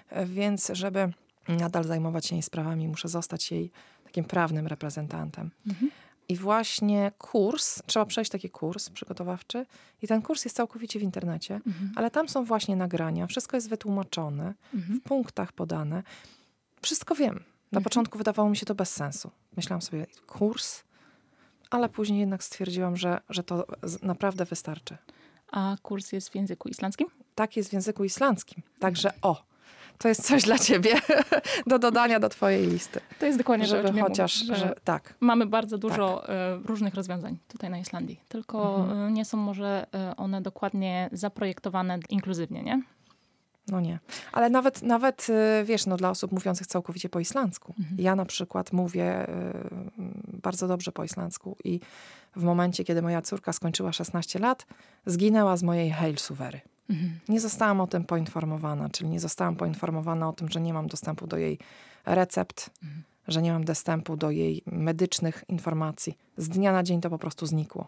e, 0.09 0.25
więc 0.25 0.71
żeby 0.73 1.13
nadal 1.47 1.83
zajmować 1.83 2.25
się 2.25 2.35
jej 2.35 2.43
sprawami, 2.43 2.87
muszę 2.87 3.07
zostać 3.07 3.51
jej 3.51 3.71
takim 4.03 4.23
prawnym 4.23 4.67
reprezentantem. 4.67 5.51
Mhm. 5.67 5.91
I 6.29 6.35
właśnie 6.35 7.11
kurs, 7.17 7.81
trzeba 7.85 8.05
przejść 8.05 8.31
taki 8.31 8.49
kurs 8.49 8.89
przygotowawczy, 8.89 9.65
i 10.01 10.07
ten 10.07 10.21
kurs 10.21 10.45
jest 10.45 10.55
całkowicie 10.55 10.99
w 10.99 11.03
internecie, 11.03 11.55
Mhm. 11.55 11.91
ale 11.95 12.11
tam 12.11 12.29
są 12.29 12.45
właśnie 12.45 12.75
nagrania, 12.75 13.27
wszystko 13.27 13.57
jest 13.57 13.69
wytłumaczone, 13.69 14.53
Mhm. 14.73 14.99
w 14.99 15.03
punktach 15.03 15.51
podane. 15.53 16.03
Wszystko 16.81 17.15
wiem. 17.15 17.33
Na 17.35 17.77
Mhm. 17.79 17.83
początku 17.83 18.17
wydawało 18.17 18.49
mi 18.49 18.57
się 18.57 18.65
to 18.65 18.75
bez 18.75 18.93
sensu. 18.93 19.31
Myślałam 19.57 19.81
sobie, 19.81 20.05
kurs, 20.27 20.83
ale 21.69 21.89
później 21.89 22.19
jednak 22.19 22.43
stwierdziłam, 22.43 22.97
że, 22.97 23.21
że 23.29 23.43
to 23.43 23.65
naprawdę 24.01 24.45
wystarczy. 24.45 24.97
A 25.51 25.75
kurs 25.81 26.11
jest 26.11 26.29
w 26.29 26.35
języku 26.35 26.69
islandzkim? 26.69 27.07
Tak 27.35 27.57
jest 27.57 27.69
w 27.69 27.73
języku 27.73 28.03
islandzkim. 28.03 28.63
Także 28.79 29.11
o, 29.21 29.43
to 29.97 30.07
jest 30.07 30.23
coś 30.27 30.43
dla 30.43 30.57
ciebie 30.59 30.93
do 31.67 31.79
dodania 31.79 32.19
do 32.19 32.29
twojej 32.29 32.67
listy. 32.67 32.99
To 33.19 33.25
jest 33.25 33.37
dokładnie 33.37 33.67
to, 33.67 33.71
Żeby 33.71 33.97
ja 33.97 34.03
chociaż, 34.03 34.43
mówię, 34.43 34.55
że 34.55 34.67
że 34.67 34.75
tak. 34.83 35.13
Mamy 35.19 35.45
bardzo 35.45 35.77
dużo 35.77 36.29
e, 36.29 36.57
różnych 36.65 36.93
rozwiązań 36.95 37.37
tutaj 37.47 37.69
na 37.69 37.77
Islandii, 37.77 38.19
tylko 38.27 38.75
Mhm. 38.75 39.07
e, 39.07 39.11
nie 39.11 39.25
są 39.25 39.37
może 39.37 39.87
e, 39.93 40.15
one 40.15 40.41
dokładnie 40.41 41.09
zaprojektowane 41.11 41.99
inkluzywnie, 42.09 42.63
nie? 42.63 42.81
No 43.67 43.79
nie. 43.81 43.99
Ale 44.31 44.49
nawet, 44.49 44.81
nawet 44.81 45.27
wiesz, 45.63 45.85
no 45.85 45.97
dla 45.97 46.09
osób 46.09 46.31
mówiących 46.31 46.67
całkowicie 46.67 47.09
po 47.09 47.19
islandzku. 47.19 47.73
Mhm. 47.79 47.97
Ja 47.99 48.15
na 48.15 48.25
przykład 48.25 48.73
mówię 48.73 49.27
bardzo 50.43 50.67
dobrze 50.67 50.91
po 50.91 51.03
islandzku 51.03 51.55
i 51.63 51.79
w 52.35 52.43
momencie, 52.43 52.83
kiedy 52.83 53.01
moja 53.01 53.21
córka 53.21 53.53
skończyła 53.53 53.93
16 53.93 54.39
lat, 54.39 54.65
zginęła 55.05 55.57
z 55.57 55.63
mojej 55.63 55.91
Heilsuwery. 55.91 56.61
Mhm. 56.89 57.19
Nie 57.29 57.39
zostałam 57.39 57.81
o 57.81 57.87
tym 57.87 58.03
poinformowana, 58.03 58.89
czyli 58.89 59.09
nie 59.09 59.19
zostałam 59.19 59.55
poinformowana 59.55 60.29
o 60.29 60.33
tym, 60.33 60.49
że 60.49 60.61
nie 60.61 60.73
mam 60.73 60.87
dostępu 60.87 61.27
do 61.27 61.37
jej 61.37 61.59
recept, 62.05 62.69
Mhm. 62.83 63.03
że 63.27 63.41
nie 63.41 63.51
mam 63.53 63.63
dostępu 63.65 64.17
do 64.17 64.31
jej 64.31 64.61
medycznych 64.65 65.43
informacji. 65.47 66.17
Z 66.37 66.49
dnia 66.49 66.71
na 66.71 66.83
dzień 66.83 67.01
to 67.01 67.09
po 67.09 67.17
prostu 67.17 67.45
znikło. 67.45 67.87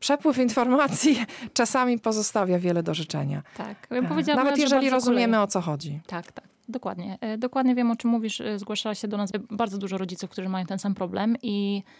Przepływ 0.00 0.38
informacji 0.38 1.24
czasami 1.54 1.98
pozostawia 1.98 2.58
wiele 2.58 2.82
do 2.82 2.94
życzenia. 2.94 3.42
Tak. 3.56 3.86
Ja 3.90 4.02
powiedziałabym, 4.02 4.44
Nawet 4.44 4.56
że 4.56 4.62
jeżeli 4.62 4.90
rozumiemy, 4.90 5.40
o 5.40 5.46
co 5.46 5.60
chodzi. 5.60 6.00
Tak, 6.06 6.32
tak. 6.32 6.44
Dokładnie. 6.68 7.18
E, 7.20 7.38
Dokładnie 7.38 7.74
wiem, 7.74 7.90
o 7.90 7.96
czym 7.96 8.10
mówisz. 8.10 8.40
E, 8.40 8.58
Zgłasza 8.58 8.94
się 8.94 9.08
do 9.08 9.16
nas 9.16 9.30
bardzo 9.50 9.78
dużo 9.78 9.98
rodziców, 9.98 10.30
którzy 10.30 10.48
mają 10.48 10.66
ten 10.66 10.78
sam 10.78 10.94
problem 10.94 11.36
i 11.42 11.82
e, 11.86 11.90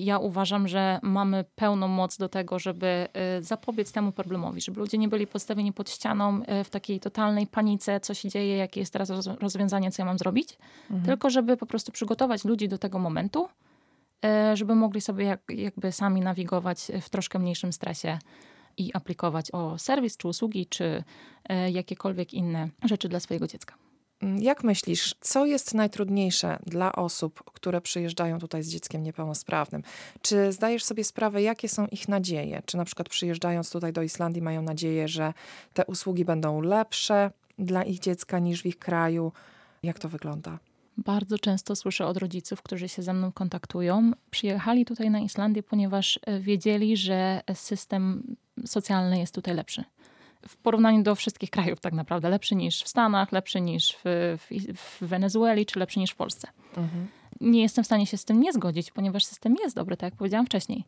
ja 0.00 0.18
uważam, 0.18 0.68
że 0.68 0.98
mamy 1.02 1.44
pełną 1.54 1.88
moc 1.88 2.16
do 2.16 2.28
tego, 2.28 2.58
żeby 2.58 2.86
e, 3.12 3.42
zapobiec 3.42 3.92
temu 3.92 4.12
problemowi, 4.12 4.60
żeby 4.60 4.80
ludzie 4.80 4.98
nie 4.98 5.08
byli 5.08 5.26
postawieni 5.26 5.72
pod 5.72 5.90
ścianą 5.90 6.40
e, 6.46 6.64
w 6.64 6.70
takiej 6.70 7.00
totalnej 7.00 7.46
panice, 7.46 8.00
co 8.00 8.14
się 8.14 8.28
dzieje, 8.28 8.56
jakie 8.56 8.80
jest 8.80 8.92
teraz 8.92 9.10
roz- 9.10 9.26
rozwiązanie, 9.40 9.90
co 9.90 10.02
ja 10.02 10.06
mam 10.06 10.18
zrobić, 10.18 10.58
Mhm. 10.90 11.04
tylko 11.06 11.30
żeby 11.30 11.56
po 11.56 11.66
prostu 11.66 11.92
przygotować 11.92 12.44
ludzi 12.44 12.68
do 12.68 12.78
tego 12.78 12.98
momentu, 12.98 13.48
żeby 14.54 14.74
mogli 14.74 15.00
sobie 15.00 15.24
jak, 15.24 15.40
jakby 15.48 15.92
sami 15.92 16.20
nawigować 16.20 16.78
w 17.02 17.10
troszkę 17.10 17.38
mniejszym 17.38 17.72
stresie 17.72 18.18
i 18.76 18.90
aplikować 18.94 19.50
o 19.50 19.78
serwis, 19.78 20.16
czy 20.16 20.28
usługi, 20.28 20.66
czy 20.66 21.04
jakiekolwiek 21.72 22.34
inne 22.34 22.68
rzeczy 22.84 23.08
dla 23.08 23.20
swojego 23.20 23.46
dziecka. 23.46 23.74
Mm, 24.22 24.42
Jak 24.42 24.64
myślisz, 24.64 25.14
co 25.20 25.46
jest 25.46 25.74
najtrudniejsze 25.74 26.58
dla 26.66 26.92
osób, 26.92 27.42
które 27.52 27.80
przyjeżdżają 27.80 28.38
tutaj 28.38 28.62
z 28.62 28.68
dzieckiem 28.68 29.02
niepełnosprawnym? 29.02 29.82
Czy 30.22 30.52
zdajesz 30.52 30.84
sobie 30.84 31.04
sprawę, 31.04 31.42
jakie 31.42 31.68
są 31.68 31.86
ich 31.86 32.08
nadzieje? 32.08 32.62
Czy 32.66 32.76
na 32.76 32.84
przykład 32.84 33.08
przyjeżdżając 33.08 33.70
tutaj 33.70 33.92
do 33.92 34.02
Islandii 34.02 34.42
mają 34.42 34.62
nadzieję, 34.62 35.08
że 35.08 35.32
te 35.74 35.84
usługi 35.86 36.24
będą 36.24 36.60
lepsze 36.60 37.30
dla 37.58 37.82
ich 37.82 37.98
dziecka 37.98 38.38
niż 38.38 38.62
w 38.62 38.66
ich 38.66 38.78
kraju? 38.78 39.32
Jak 39.82 39.98
to 39.98 40.08
wygląda? 40.08 40.58
Bardzo 40.96 41.38
często 41.38 41.76
słyszę 41.76 42.06
od 42.06 42.16
rodziców, 42.16 42.62
którzy 42.62 42.88
się 42.88 43.02
ze 43.02 43.12
mną 43.12 43.32
kontaktują. 43.32 44.12
Przyjechali 44.30 44.84
tutaj 44.84 45.10
na 45.10 45.20
Islandię, 45.20 45.62
ponieważ 45.62 46.20
e, 46.26 46.40
wiedzieli, 46.40 46.96
że 46.96 47.40
system 47.54 48.36
socjalny 48.66 49.18
jest 49.18 49.34
tutaj 49.34 49.54
lepszy. 49.54 49.84
W 50.48 50.56
porównaniu 50.56 51.02
do 51.02 51.14
wszystkich 51.14 51.50
krajów, 51.50 51.80
tak 51.80 51.92
naprawdę. 51.92 52.28
Lepszy 52.30 52.54
niż 52.54 52.82
w 52.82 52.88
Stanach, 52.88 53.32
lepszy 53.32 53.60
niż 53.60 53.92
w, 53.92 54.36
w, 54.38 54.74
w 54.74 55.06
Wenezueli, 55.06 55.66
czy 55.66 55.78
lepszy 55.78 55.98
niż 55.98 56.10
w 56.10 56.16
Polsce. 56.16 56.48
Nie 57.40 57.62
jestem 57.62 57.84
w 57.84 57.86
stanie 57.86 58.06
się 58.06 58.16
z 58.16 58.24
tym 58.24 58.40
nie 58.40 58.52
zgodzić, 58.52 58.90
ponieważ 58.90 59.24
system 59.24 59.54
jest 59.62 59.76
dobry, 59.76 59.96
tak 59.96 60.12
jak 60.12 60.18
powiedziałam 60.18 60.46
wcześniej. 60.46 60.84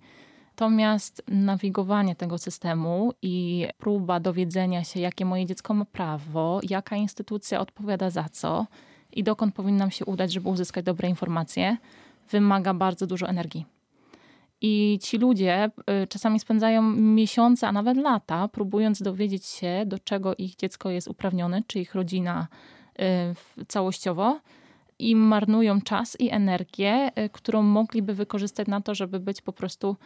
Natomiast 0.51 1.23
nawigowanie 1.29 2.17
tego 2.17 2.39
systemu 2.39 3.13
i 3.23 3.67
próba 3.79 4.21
dowiedzenia 4.21 4.85
się, 4.85 5.01
jakie 5.01 5.25
moje 5.25 5.47
dziecko 5.47 5.75
ma 5.75 5.85
prawo, 5.85 6.61
jaka 6.63 6.97
instytucja 6.97 7.61
odpowiada 7.61 8.11
za 8.11 8.29
co 8.29 8.67
i 9.13 9.23
dokąd 9.23 9.55
powinnam 9.55 9.91
się 9.91 10.05
udać, 10.05 10.33
żeby 10.33 10.49
uzyskać 10.49 10.85
dobre 10.85 11.09
informacje, 11.09 11.77
wymaga 12.31 12.75
bardzo 12.75 13.07
dużo 13.07 13.29
energii. 13.29 13.67
I 14.63 14.99
ci 15.03 15.19
ludzie 15.19 15.71
y, 16.03 16.07
czasami 16.07 16.41
spędzają 16.41 16.83
miesiące, 16.93 17.69
a 17.69 17.73
nawet 17.73 17.97
lata, 17.97 18.49
próbując 18.49 19.03
dowiedzieć 19.03 19.47
się, 19.47 19.83
do 19.87 19.99
czego 19.99 20.35
ich 20.35 20.57
dziecko 20.57 20.91
jest 20.91 21.09
uprawnione, 21.09 21.63
czy 21.67 21.81
ich 21.81 21.95
rodzina 21.95 22.49
y, 23.61 23.65
całościowo, 23.67 24.41
i 24.99 25.17
marnują 25.17 25.81
czas 25.81 26.21
i 26.21 26.31
energię, 26.31 27.11
y, 27.19 27.29
którą 27.29 27.63
mogliby 27.63 28.15
wykorzystać 28.15 28.69
na 28.69 28.81
to, 28.81 28.95
żeby 28.95 29.21
być 29.21 29.43
po 29.43 29.53
prostu 29.53 29.97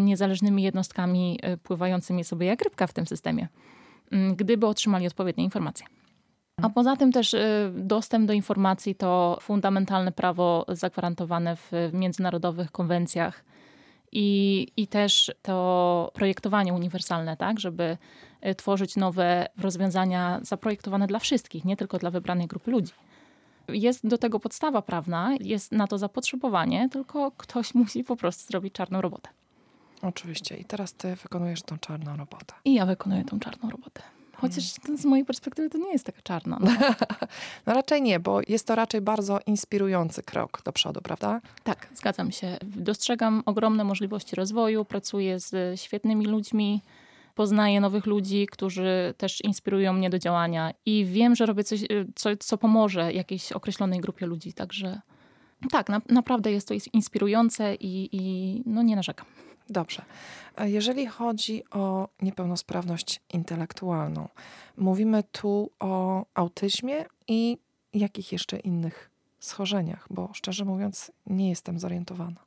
niezależnymi 0.00 0.62
jednostkami 0.62 1.40
pływającymi 1.62 2.24
sobie 2.24 2.46
jak 2.46 2.62
rybka 2.62 2.86
w 2.86 2.92
tym 2.92 3.06
systemie, 3.06 3.48
mm, 4.12 4.36
gdyby 4.36 4.66
otrzymali 4.66 5.06
odpowiednie 5.06 5.44
informacje. 5.44 5.86
A 6.62 6.68
poza 6.68 6.96
tym 6.96 7.12
też 7.12 7.36
dostęp 7.72 8.26
do 8.26 8.32
informacji 8.32 8.94
to 8.94 9.38
fundamentalne 9.40 10.12
prawo 10.12 10.66
zagwarantowane 10.68 11.56
w 11.56 11.72
międzynarodowych 11.92 12.70
konwencjach 12.70 13.44
i, 14.12 14.66
i 14.76 14.86
też 14.86 15.30
to 15.42 16.10
projektowanie 16.14 16.74
uniwersalne, 16.74 17.36
tak, 17.36 17.60
żeby 17.60 17.96
y, 18.46 18.54
tworzyć 18.54 18.96
nowe 18.96 19.46
rozwiązania 19.58 20.40
zaprojektowane 20.42 21.06
dla 21.06 21.18
wszystkich, 21.18 21.64
nie 21.64 21.76
tylko 21.76 21.98
dla 21.98 22.10
wybranej 22.10 22.46
grupy 22.46 22.70
ludzi. 22.70 22.92
Jest 23.68 24.06
do 24.06 24.18
tego 24.18 24.40
podstawa 24.40 24.82
prawna, 24.82 25.34
jest 25.40 25.72
na 25.72 25.86
to 25.86 25.98
zapotrzebowanie, 25.98 26.88
tylko 26.88 27.30
ktoś 27.30 27.74
musi 27.80 28.04
po 28.04 28.16
prostu 28.16 28.46
zrobić 28.46 28.74
czarną 28.74 29.00
robotę. 29.00 29.28
Oczywiście. 30.02 30.56
I 30.56 30.64
teraz 30.64 30.94
ty 30.94 31.16
wykonujesz 31.16 31.62
tą 31.62 31.78
czarną 31.78 32.16
robotę. 32.16 32.54
I 32.64 32.74
ja 32.74 32.86
wykonuję 32.86 33.24
tą 33.24 33.40
czarną 33.40 33.70
robotę. 33.70 34.02
Chociaż 34.40 34.74
to 34.86 34.96
z 34.96 35.04
mojej 35.04 35.24
perspektywy 35.24 35.70
to 35.70 35.78
nie 35.78 35.92
jest 35.92 36.06
taka 36.06 36.22
czarna. 36.22 36.58
No. 36.60 36.70
No 37.66 37.74
raczej 37.74 38.02
nie, 38.02 38.20
bo 38.20 38.40
jest 38.48 38.66
to 38.66 38.74
raczej 38.74 39.00
bardzo 39.00 39.40
inspirujący 39.46 40.22
krok 40.22 40.62
do 40.64 40.72
przodu, 40.72 41.00
prawda? 41.00 41.40
Tak, 41.64 41.88
zgadzam 41.94 42.32
się. 42.32 42.56
Dostrzegam 42.62 43.42
ogromne 43.46 43.84
możliwości 43.84 44.36
rozwoju, 44.36 44.84
pracuję 44.84 45.40
z 45.40 45.80
świetnymi 45.80 46.26
ludźmi, 46.26 46.82
poznaję 47.34 47.80
nowych 47.80 48.06
ludzi, 48.06 48.46
którzy 48.50 49.14
też 49.16 49.40
inspirują 49.44 49.92
mnie 49.92 50.10
do 50.10 50.18
działania 50.18 50.72
i 50.86 51.04
wiem, 51.04 51.36
że 51.36 51.46
robię 51.46 51.64
coś, 51.64 51.80
co, 52.14 52.30
co 52.36 52.58
pomoże 52.58 53.12
jakiejś 53.12 53.52
określonej 53.52 54.00
grupie 54.00 54.26
ludzi. 54.26 54.52
Także 54.52 55.00
tak, 55.70 55.88
na, 55.88 56.00
naprawdę 56.08 56.52
jest 56.52 56.68
to 56.68 56.74
inspirujące 56.92 57.74
i, 57.74 58.08
i 58.12 58.62
no 58.66 58.82
nie 58.82 58.96
narzekam. 58.96 59.26
Dobrze. 59.70 60.02
E, 60.56 60.70
Jeżeli 60.70 61.06
chodzi 61.06 61.62
o 61.70 62.08
niepełnosprawność 62.22 63.20
intelektualną, 63.32 64.28
mówimy 64.76 65.22
tu 65.32 65.70
o 65.80 66.24
autyzmie 66.34 67.04
i 67.28 67.58
jakich 67.94 68.32
jeszcze 68.32 68.58
innych 68.58 69.10
schorzeniach, 69.40 70.06
bo 70.10 70.28
szczerze 70.32 70.64
mówiąc 70.64 71.12
nie 71.26 71.48
jestem 71.48 71.78
zorientowana. 71.78 72.40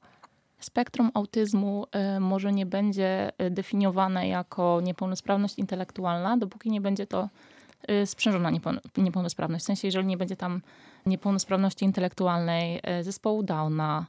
Spektrum 0.59 1.11
autyzmu 1.13 1.85
y, 2.15 2.19
może 2.19 2.51
nie 2.53 2.65
będzie 2.65 3.31
y, 3.41 3.49
definiowane 3.51 4.27
jako 4.27 4.81
niepełnosprawność 4.83 5.59
intelektualna, 5.59 6.37
dopóki 6.37 6.71
nie 6.71 6.81
będzie 6.81 7.07
to 7.07 7.29
sprzężona 8.05 8.51
niepeł- 8.51 8.79
niepełnosprawność. 8.97 9.63
W 9.63 9.67
sensie, 9.67 9.87
jeżeli 9.87 10.05
nie 10.07 10.17
będzie 10.17 10.35
tam 10.35 10.61
niepełnosprawności 11.05 11.85
intelektualnej, 11.85 12.81
zespołu 13.01 13.43
Downa, 13.43 14.05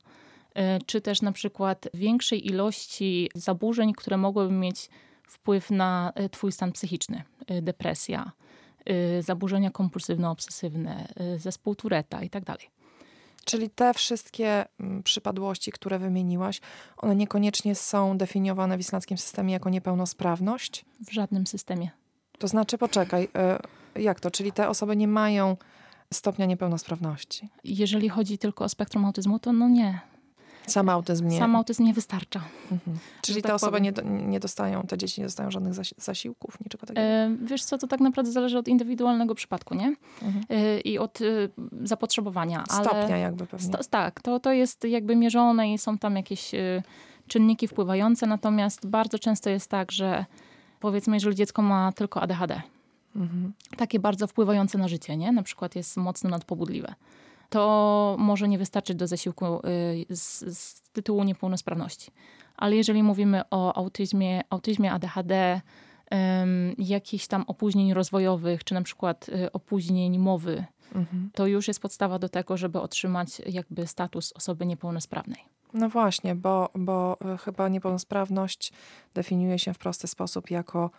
czy 0.87 1.01
też 1.01 1.23
na 1.23 1.33
przykład 1.33 1.89
większej 1.95 2.47
ilości 2.47 3.31
zaburzeń, 3.35 3.93
które 3.93 4.17
mogłyby 4.17 4.55
mieć 4.55 4.89
wpływ 5.29 5.71
na 5.71 6.13
y, 6.21 6.29
twój 6.29 6.53
stan 6.53 6.73
psychiczny. 6.73 7.23
Y, 7.51 7.63
Depresja, 7.63 8.33
zaburzenia 9.21 9.71
kompulsywno-obsesywne, 9.71 11.09
zespół 11.39 11.75
Tureta 11.75 12.23
i 12.23 12.31
tak 12.31 12.45
dalej. 12.45 12.71
Czyli 13.45 13.71
te 13.71 13.95
wszystkie 13.95 14.65
mm, 14.81 15.03
przypadłości, 15.03 15.73
które 15.73 15.99
wymieniłaś, 15.99 16.61
one 16.97 17.17
niekoniecznie 17.17 17.75
są 17.75 18.19
definiowane 18.19 18.77
w 18.77 18.81
islandzkim 18.81 19.19
systemie 19.19 19.53
jako 19.53 19.71
niepełnosprawność? 19.71 20.85
W 21.07 21.13
żadnym 21.13 21.47
systemie. 21.47 21.91
To 22.39 22.49
znaczy, 22.49 22.79
poczekaj, 22.79 23.29
e, 23.35 23.59
jak 23.97 24.21
to? 24.21 24.31
Czyli 24.31 24.53
te 24.53 24.69
osoby 24.69 24.97
nie 24.97 25.09
mają 25.09 25.57
stopnia 26.13 26.47
niepełnosprawności? 26.47 27.49
Jeżeli 27.65 28.09
chodzi 28.09 28.39
tylko 28.39 28.65
o 28.65 28.69
spektrum 28.69 29.05
autyzmu, 29.05 29.39
to 29.39 29.53
no 29.53 29.69
nie. 29.69 30.01
Sam 30.67 30.89
autyzm 30.89 31.29
nie. 31.29 31.39
Sam 31.39 31.57
autyzm 31.57 31.85
nie 31.85 31.95
wystarcza. 31.95 32.41
Mhm. 32.73 32.99
Czyli 33.23 33.43
tak 33.43 33.51
te 33.51 33.55
osoby 33.55 33.79
powiem. 33.79 33.95
nie, 34.19 34.27
nie 34.27 34.41
dostają, 34.41 34.83
te 34.83 34.99
dzieci 34.99 35.21
nie 35.21 35.27
dostają 35.27 35.51
żadnych 35.51 35.73
zasi- 35.75 35.95
zasiłków, 35.99 36.61
niczego 36.61 36.87
takiego. 36.87 37.01
E, 37.07 37.37
wiesz 37.45 37.65
co, 37.65 37.79
to 37.79 37.87
tak 37.87 38.01
naprawdę 38.01 38.33
zależy 38.33 38.59
od 38.59 38.69
indywidualnego 38.69 39.35
przypadku, 39.35 39.75
nie? 39.75 39.95
Mhm. 40.23 40.45
E, 40.51 40.81
I 40.81 40.99
od 40.99 41.21
e, 41.21 41.25
zapotrzebowania. 41.83 42.65
Ale 42.69 42.85
Stopnia 42.85 43.17
jakby 43.17 43.47
pewnie. 43.47 43.67
Sto, 43.67 43.79
tak, 43.91 44.21
to, 44.21 44.41
to 44.41 44.53
jest 44.53 44.85
jakby 44.85 45.17
mierzone 45.17 45.73
i 45.73 45.79
są 45.79 45.99
tam 45.99 46.17
jakieś 46.17 46.55
e, 46.55 46.83
czynniki 47.29 47.69
wpływające, 47.69 48.27
natomiast 48.27 48.87
bardzo 48.87 49.19
często 49.19 49.51
jest 49.51 49.71
tak, 49.71 49.93
że 49.93 50.25
powiedzmy, 50.81 51.17
jeżeli 51.17 51.37
dziecko 51.37 51.63
ma 51.63 51.93
tylko 51.93 52.23
ADHD, 52.23 52.63
Mhm. 53.17 53.53
takie 53.77 54.01
bardzo 54.01 54.27
wpływające 54.27 54.79
na 54.79 54.89
życie, 54.89 55.17
nie? 55.17 55.33
Na 55.33 55.43
przykład 55.43 55.77
jest 55.77 55.97
mocno 55.97 56.31
nadpobudliwe. 56.31 56.95
To 57.55 58.17
może 58.19 58.49
nie 58.49 58.59
wystarczyć 58.59 58.97
do 58.97 59.07
zasiłku 59.07 59.45
y, 59.45 60.17
z, 60.17 60.59
z 60.59 60.83
tytułu 60.93 61.25
niepełnosprawności. 61.25 62.11
Ale 62.57 62.77
jeżeli 62.77 63.03
mówimy 63.03 63.43
o 63.51 63.77
autyzmie, 63.77 64.41
autyzmie 64.51 64.93
ADHD, 64.93 65.61
ym, 66.43 66.75
jakichś 66.79 67.27
tam 67.27 67.45
opóźnień 67.47 67.95
rozwojowych, 67.95 68.65
czy 68.65 68.75
na 68.75 68.83
przykład 68.83 69.29
y, 69.29 69.53
opóźnień 69.53 70.19
mowy, 70.19 70.65
Mhm. 70.95 71.31
to 71.35 71.47
już 71.47 71.69
jest 71.69 71.81
podstawa 71.81 72.19
do 72.19 72.29
tego, 72.29 72.57
żeby 72.57 72.81
otrzymać 72.81 73.43
jakby 73.47 73.87
status 73.87 74.33
osoby 74.33 74.67
niepełnosprawnej. 74.67 75.39
No 75.73 75.89
właśnie, 75.89 76.35
bo, 76.35 76.69
bo 76.75 77.17
e, 77.35 77.37
chyba 77.39 77.69
niepełnosprawność 77.69 78.73
definiuje 79.15 79.59
się 79.59 79.75
w 79.75 79.79
prosty 79.79 80.07
sposób 80.07 80.51
jako 80.51 80.91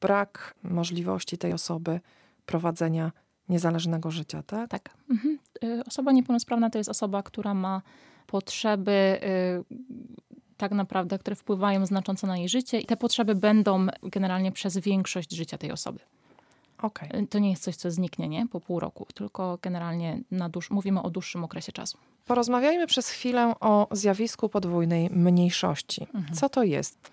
brak 0.00 0.54
możliwości 0.62 1.38
tej 1.38 1.52
osoby 1.52 2.00
prowadzenia 2.46 3.12
niezależnego 3.50 4.10
życia, 4.10 4.42
tak? 4.42 4.70
Tak. 4.70 4.90
Mhm. 5.10 5.38
Y, 5.64 5.84
Osoba 5.86 6.12
niepełnosprawna 6.12 6.70
to 6.70 6.78
jest 6.78 6.90
osoba, 6.90 7.22
która 7.22 7.54
ma 7.54 7.82
potrzeby 8.26 9.20
y, 9.22 9.64
tak 10.56 10.72
naprawdę, 10.72 11.18
które 11.18 11.36
wpływają 11.36 11.86
znacząco 11.86 12.26
na 12.26 12.36
jej 12.38 12.48
życie 12.48 12.80
i 12.80 12.86
te 12.86 12.96
potrzeby 12.96 13.34
będą 13.34 13.86
generalnie 14.02 14.52
przez 14.52 14.78
większość 14.78 15.32
życia 15.32 15.58
tej 15.58 15.72
osoby. 15.72 15.98
Okej. 16.82 17.08
Y, 17.22 17.26
To 17.26 17.38
nie 17.38 17.50
jest 17.50 17.62
coś, 17.62 17.76
co 17.76 17.90
zniknie 17.90 18.28
nie? 18.28 18.48
po 18.48 18.60
pół 18.60 18.80
roku, 18.80 19.06
tylko 19.14 19.58
generalnie 19.62 20.20
na 20.30 20.48
dłuż, 20.48 20.70
mówimy 20.70 21.02
o 21.02 21.10
dłuższym 21.10 21.44
okresie 21.44 21.72
czasu. 21.72 21.98
Porozmawiajmy 22.26 22.86
przez 22.86 23.08
chwilę 23.08 23.54
o 23.60 23.88
zjawisku 23.90 24.48
podwójnej 24.48 25.10
mniejszości. 25.10 26.06
Mhm. 26.14 26.34
Co 26.34 26.48
to 26.48 26.62
jest? 26.62 27.10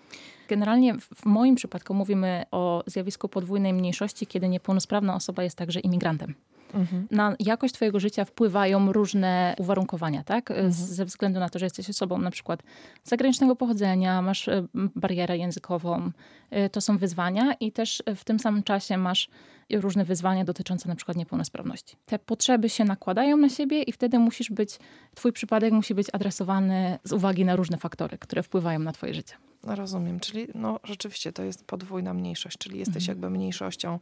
Generalnie 0.48 0.94
w- 0.94 1.24
moim 1.26 1.54
przypadku 1.54 1.94
mówimy 1.94 2.44
o 2.50 2.82
zjawisku 2.86 3.28
podwójnej 3.28 3.72
mniejszości, 3.74 4.26
kiedy 4.26 4.48
niepełnosprawna 4.48 5.14
osoba 5.14 5.42
jest 5.42 5.58
także 5.58 5.80
imigrantem. 5.80 6.34
Mhm. 6.74 7.06
na 7.10 7.36
jakość 7.40 7.74
twojego 7.74 8.00
życia 8.00 8.24
wpływają 8.24 8.92
różne 8.92 9.54
uwarunkowania, 9.58 10.24
tak? 10.24 10.50
Mhm. 10.50 10.72
Z, 10.72 10.76
ze 10.76 11.04
względu 11.04 11.40
na 11.40 11.48
to, 11.48 11.58
że 11.58 11.66
jesteś 11.66 11.90
osobą 11.90 12.18
na 12.18 12.30
przykład 12.30 12.62
zagranicznego 13.04 13.56
pochodzenia, 13.56 14.22
masz 14.22 14.48
e, 14.48 14.66
barierę 14.74 15.38
językową, 15.38 16.10
e, 16.50 16.70
to 16.70 16.80
są 16.80 16.98
wyzwania 16.98 17.54
i 17.60 17.72
też 17.72 18.02
e, 18.06 18.14
w 18.14 18.24
tym 18.24 18.38
samym 18.38 18.62
czasie 18.62 18.96
masz 18.96 19.28
różne 19.72 20.04
wyzwania 20.04 20.44
dotyczące 20.44 20.88
na 20.88 20.94
przykład 20.96 21.16
niepełnosprawności. 21.16 21.96
Te 22.06 22.18
potrzeby 22.18 22.68
się 22.68 22.84
nakładają 22.84 23.36
na 23.36 23.48
siebie 23.48 23.82
i 23.82 23.92
wtedy 23.92 24.18
musisz 24.18 24.50
być, 24.50 24.78
twój 25.14 25.32
przypadek 25.32 25.72
musi 25.72 25.94
być 25.94 26.06
adresowany 26.12 26.98
z 27.04 27.12
uwagi 27.12 27.44
na 27.44 27.56
różne 27.56 27.78
faktory, 27.78 28.18
które 28.18 28.42
wpływają 28.42 28.78
na 28.78 28.92
twoje 28.92 29.14
życie. 29.14 29.34
Rozumiem, 29.62 30.20
czyli 30.20 30.46
no 30.54 30.80
rzeczywiście 30.84 31.32
to 31.32 31.42
jest 31.42 31.64
podwójna 31.64 32.14
mniejszość, 32.14 32.58
czyli 32.58 32.78
jesteś 32.78 33.02
Mhm. 33.02 33.08
jakby 33.08 33.30
mniejszością, 33.38 33.98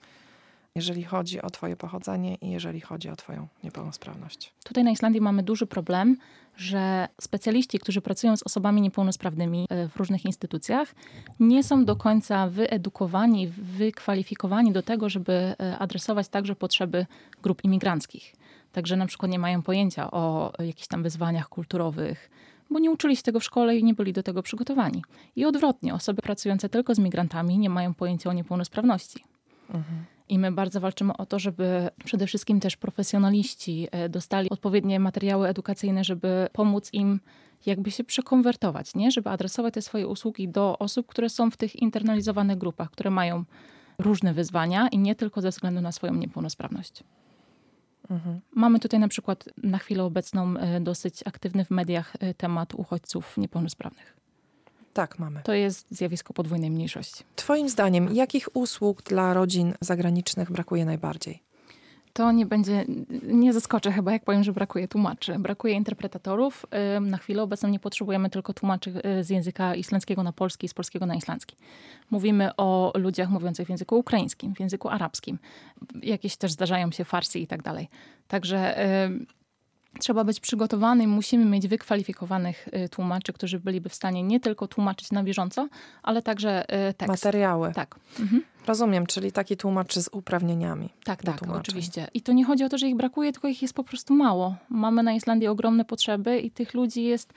jeżeli 0.77 1.05
chodzi 1.05 1.43
o 1.43 1.51
twoje 1.51 1.77
pochodzenie 1.77 2.35
i 2.35 2.51
jeżeli 2.51 2.81
chodzi 2.81 3.09
o 3.09 3.17
twoją 3.17 3.49
niepełnosprawność. 3.65 4.53
Tutaj 4.65 4.85
na 4.85 4.91
Islandii 4.91 5.21
mamy 5.21 5.43
duży 5.43 5.67
problem, 5.67 6.17
że 6.57 7.09
specjaliści, 7.21 7.79
którzy 7.79 8.01
pracują 8.01 8.37
z 8.37 8.43
osobami 8.43 8.81
niepełnosprawnymi 8.81 9.67
e, 9.69 9.89
w 9.89 9.97
różnych 9.97 10.25
instytucjach, 10.25 10.95
nie 11.41 11.65
są 11.65 11.85
do 11.85 11.97
końca 11.97 12.49
wyedukowani, 12.49 13.49
wykwalifikowani 13.49 14.73
do 14.73 14.83
tego, 14.83 15.09
żeby 15.09 15.33
e, 15.33 15.79
adresować 15.79 16.29
także 16.29 16.57
potrzeby 16.57 17.07
grup 17.43 17.65
imigranckich. 17.65 18.37
Także 18.73 18.97
na 18.97 19.07
przykład 19.07 19.33
nie 19.33 19.39
mają 19.39 19.63
pojęcia 19.63 20.11
o 20.11 20.53
jakichś 20.59 20.89
tam 20.89 21.03
wyzwaniach 21.03 21.49
kulturowych, 21.49 22.31
bo 22.71 22.79
nie 22.79 22.91
uczyli 22.91 23.17
się 23.17 23.23
tego 23.23 23.41
w 23.41 23.45
szkole 23.45 23.77
i 23.77 23.85
nie 23.85 23.95
byli 23.95 24.13
do 24.13 24.23
tego 24.23 24.43
przygotowani. 24.43 25.03
I 25.37 25.45
odwrotnie, 25.45 25.95
osoby 25.95 26.23
pracujące 26.23 26.69
tylko 26.69 26.95
z 26.95 26.99
migrantami 26.99 27.59
nie 27.59 27.71
mają 27.71 27.95
pojęcia 27.95 28.31
o 28.31 28.33
niepełnosprawności. 28.33 29.25
Mhm. 29.69 30.16
I 30.29 30.39
my 30.39 30.53
bardzo 30.53 30.81
walczymy 30.81 31.17
o 31.17 31.27
to, 31.27 31.39
żeby 31.39 31.91
przede 32.05 32.27
wszystkim 32.27 32.61
też 32.61 32.77
profesjonaliści 32.77 33.89
e, 33.91 34.09
dostali 34.09 34.51
odpowiednie 34.51 35.01
materiały 35.01 35.49
edukacyjne, 35.49 36.05
żeby 36.05 36.49
pomóc 36.53 36.91
im 36.93 37.21
jakby 37.67 37.91
się 37.91 38.05
przekonwertować, 38.05 38.95
nie? 38.95 39.11
żeby 39.11 39.31
adresować 39.31 39.75
te 39.75 39.83
swoje 39.83 40.09
usługi 40.09 40.49
do 40.49 40.79
osób, 40.79 41.07
które 41.07 41.29
są 41.29 41.51
w 41.51 41.57
tych 41.57 41.77
internalizowanych 41.77 42.59
grupach, 42.59 42.91
które 42.91 43.11
mają 43.11 43.45
różne 43.99 44.35
wyzwania 44.35 44.89
i 44.89 44.99
nie 44.99 45.15
tylko 45.15 45.41
ze 45.41 45.51
względu 45.51 45.81
na 45.81 45.93
swoją 45.93 46.15
niepełnosprawność. 46.15 47.05
Mhm. 48.11 48.41
Mamy 48.55 48.81
tutaj 48.81 49.01
na 49.01 49.09
przykład 49.09 49.49
na 49.63 49.79
chwilę 49.79 50.05
obecną 50.05 50.57
e, 50.57 50.81
dosyć 50.81 51.23
aktywny 51.27 51.65
w 51.65 51.71
mediach 51.71 52.17
e, 52.21 52.35
temat 52.35 52.75
uchodźców 52.75 53.37
niepełnosprawnych. 53.37 54.16
Tak, 54.97 55.19
mamy. 55.19 55.41
To 55.45 55.53
jest 55.53 55.87
zjawisko 55.91 56.35
podwójnej 56.35 56.71
mniejszości. 56.71 57.25
Twoim 57.37 57.69
zdaniem, 57.69 58.15
jakich 58.15 58.57
usług 58.57 59.03
dla 59.03 59.35
rodzin 59.35 59.75
zagranicznych 59.81 60.53
brakuje 60.53 60.85
najbardziej? 60.85 61.43
To 62.13 62.33
nie 62.33 62.47
będzie, 62.47 62.85
nie 63.23 63.53
zaskoczę 63.53 63.93
chyba, 63.93 64.13
jak 64.13 64.25
powiem, 64.25 64.45
że 64.45 64.53
brakuje 64.53 64.89
tłumaczy. 64.89 65.39
Brakuje 65.39 65.75
interpretatorów. 65.75 66.67
Na 67.01 67.17
chwilę 67.17 67.43
obecną 67.43 67.69
nie 67.69 67.79
potrzebujemy 67.79 68.31
tylko 68.31 68.55
tłumaczy 68.55 68.93
y, 69.21 69.25
z 69.25 69.31
języka 69.31 69.75
islandzkiego 69.75 70.23
na 70.23 70.33
polski, 70.33 70.69
z 70.69 70.75
polskiego 70.75 71.07
na 71.07 71.15
islandzki. 71.15 71.57
Mówimy 72.11 72.57
o 72.57 72.93
ludziach 72.95 73.31
mówiących 73.31 73.67
w 73.67 73.71
języku 73.71 73.99
ukraińskim, 73.99 74.55
w 74.55 74.61
języku 74.61 74.89
arabskim. 74.89 75.39
Jakieś 76.03 76.37
też 76.37 76.53
zdarzają 76.53 76.91
się 76.91 77.05
farsi 77.05 77.43
i 77.43 77.47
tak 77.47 77.63
dalej. 77.63 77.89
Także 78.29 78.77
trzeba 79.99 80.25
być 80.25 80.41
przygotowanym, 80.41 81.11
musimy 81.11 81.45
mieć 81.45 81.69
wykwalifikowanych 81.69 82.69
y, 82.85 82.89
tłumaczy, 82.89 83.33
którzy 83.33 83.61
byliby 83.61 83.89
w 83.89 83.95
stanie 83.95 84.23
nie 84.23 84.41
tylko 84.41 84.69
tłumaczyć 84.69 85.11
na 85.11 85.23
bieżąco, 85.23 85.69
ale 86.03 86.23
także 86.23 86.65
y, 86.89 86.95
tekst. 86.95 87.25
Materiały. 87.25 87.73
Tak. 87.73 87.97
Mhm. 88.21 88.43
Rozumiem, 88.67 89.07
czyli 89.07 89.33
taki 89.33 89.57
tłumacz 89.57 89.95
z 89.99 90.09
uprawnieniami. 90.13 90.89
Tak, 91.05 91.23
tak, 91.23 91.39
tłumaczeń. 91.39 91.61
oczywiście. 91.61 92.09
I 92.15 92.21
to 92.23 92.33
nie 92.33 92.45
chodzi 92.45 92.65
o 92.65 92.69
to, 92.69 92.79
że 92.79 92.89
ich 92.89 92.97
brakuje, 92.97 93.33
tylko 93.33 93.49
ich 93.49 93.63
jest 93.63 93.75
po 93.75 93.85
prostu 93.85 94.15
mało. 94.15 94.55
Mamy 94.69 95.03
na 95.03 95.13
Islandii 95.13 95.49
ogromne 95.49 95.85
potrzeby 95.85 96.39
i 96.39 96.51
tych 96.51 96.75
ludzi 96.75 97.03
jest 97.05 97.33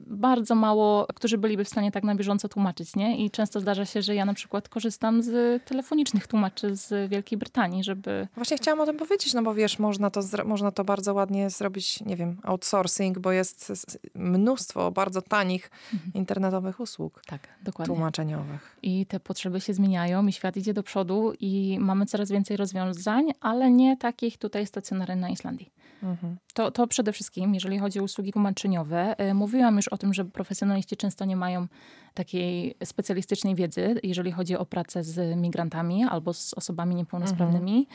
bardzo 0.00 0.54
mało, 0.54 1.06
którzy 1.14 1.38
byliby 1.38 1.64
w 1.64 1.68
stanie 1.68 1.92
tak 1.92 2.04
na 2.04 2.14
bieżąco 2.14 2.48
tłumaczyć, 2.48 2.96
nie? 2.96 3.24
I 3.24 3.30
często 3.30 3.60
zdarza 3.60 3.84
się, 3.84 4.02
że 4.02 4.14
ja 4.14 4.24
na 4.24 4.34
przykład 4.34 4.68
korzystam 4.68 5.22
z 5.22 5.62
telefonicznych 5.64 6.26
tłumaczy 6.26 6.76
z 6.76 7.10
Wielkiej 7.10 7.38
Brytanii, 7.38 7.84
żeby... 7.84 8.28
Właśnie 8.34 8.56
chciałam 8.56 8.80
o 8.80 8.86
tym 8.86 8.96
powiedzieć, 8.96 9.34
no 9.34 9.42
bo 9.42 9.54
wiesz, 9.54 9.78
można 9.78 10.10
to, 10.10 10.20
można 10.44 10.70
to 10.70 10.84
bardzo 10.84 11.14
ładnie 11.14 11.50
zrobić, 11.50 12.00
nie 12.00 12.16
wiem, 12.16 12.36
outsourcing, 12.42 13.18
bo 13.18 13.32
jest 13.32 13.72
mnóstwo 14.14 14.90
bardzo 14.90 15.22
tanich 15.22 15.70
Mhm. 15.92 16.12
internetowych 16.14 16.80
usług 16.80 17.22
Tak, 17.26 17.48
dokładnie. 17.62 17.94
tłumaczeniowych. 17.94 18.76
I 18.82 19.06
te 19.06 19.20
potrzeby 19.20 19.60
się 19.60 19.74
zmieniają 19.74 20.26
i 20.26 20.32
świat 20.32 20.56
idzie 20.56 20.71
do 20.74 20.82
przodu 20.82 21.32
i 21.40 21.78
mamy 21.80 22.06
coraz 22.06 22.30
więcej 22.30 22.56
rozwiązań, 22.56 23.30
ale 23.40 23.70
nie 23.70 23.96
takich 23.96 24.38
tutaj 24.38 24.66
stacjonarnych 24.66 25.18
na 25.18 25.28
Islandii. 25.30 25.72
Mhm. 26.02 26.36
To, 26.54 26.70
to 26.70 26.86
przede 26.86 27.12
wszystkim, 27.12 27.54
jeżeli 27.54 27.78
chodzi 27.78 28.00
o 28.00 28.02
usługi 28.02 28.32
tłumaczeniowe. 28.32 29.18
E, 29.18 29.34
Mówiłam 29.34 29.76
już 29.76 29.88
o 29.88 29.98
tym, 29.98 30.14
że 30.14 30.24
profesjonaliści 30.24 30.96
często 30.96 31.24
nie 31.24 31.36
mają 31.36 31.66
takiej 32.14 32.74
specjalistycznej 32.84 33.54
wiedzy, 33.54 34.00
jeżeli 34.02 34.32
chodzi 34.32 34.56
o 34.56 34.66
pracę 34.66 35.04
z 35.04 35.36
migrantami 35.36 36.04
albo 36.04 36.32
z 36.32 36.54
osobami 36.54 36.94
niepełnosprawnymi. 36.94 37.86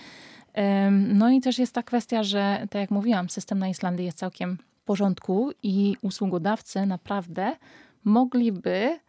Em, 0.54 1.18
No 1.18 1.30
i 1.30 1.42
też 1.42 1.60
jest 1.60 1.74
ta 1.74 1.84
kwestia, 1.84 2.24
że 2.24 2.68
tak 2.70 2.80
jak 2.80 2.92
mówiłam, 2.92 3.30
system 3.30 3.60
na 3.60 3.70
Islandii 3.70 4.06
jest 4.06 4.18
całkiem 4.18 4.58
w 4.58 4.84
porządku 4.86 5.52
i 5.64 5.96
usługodawcy 6.02 6.86
naprawdę 6.86 7.56
mogliby 8.04 9.00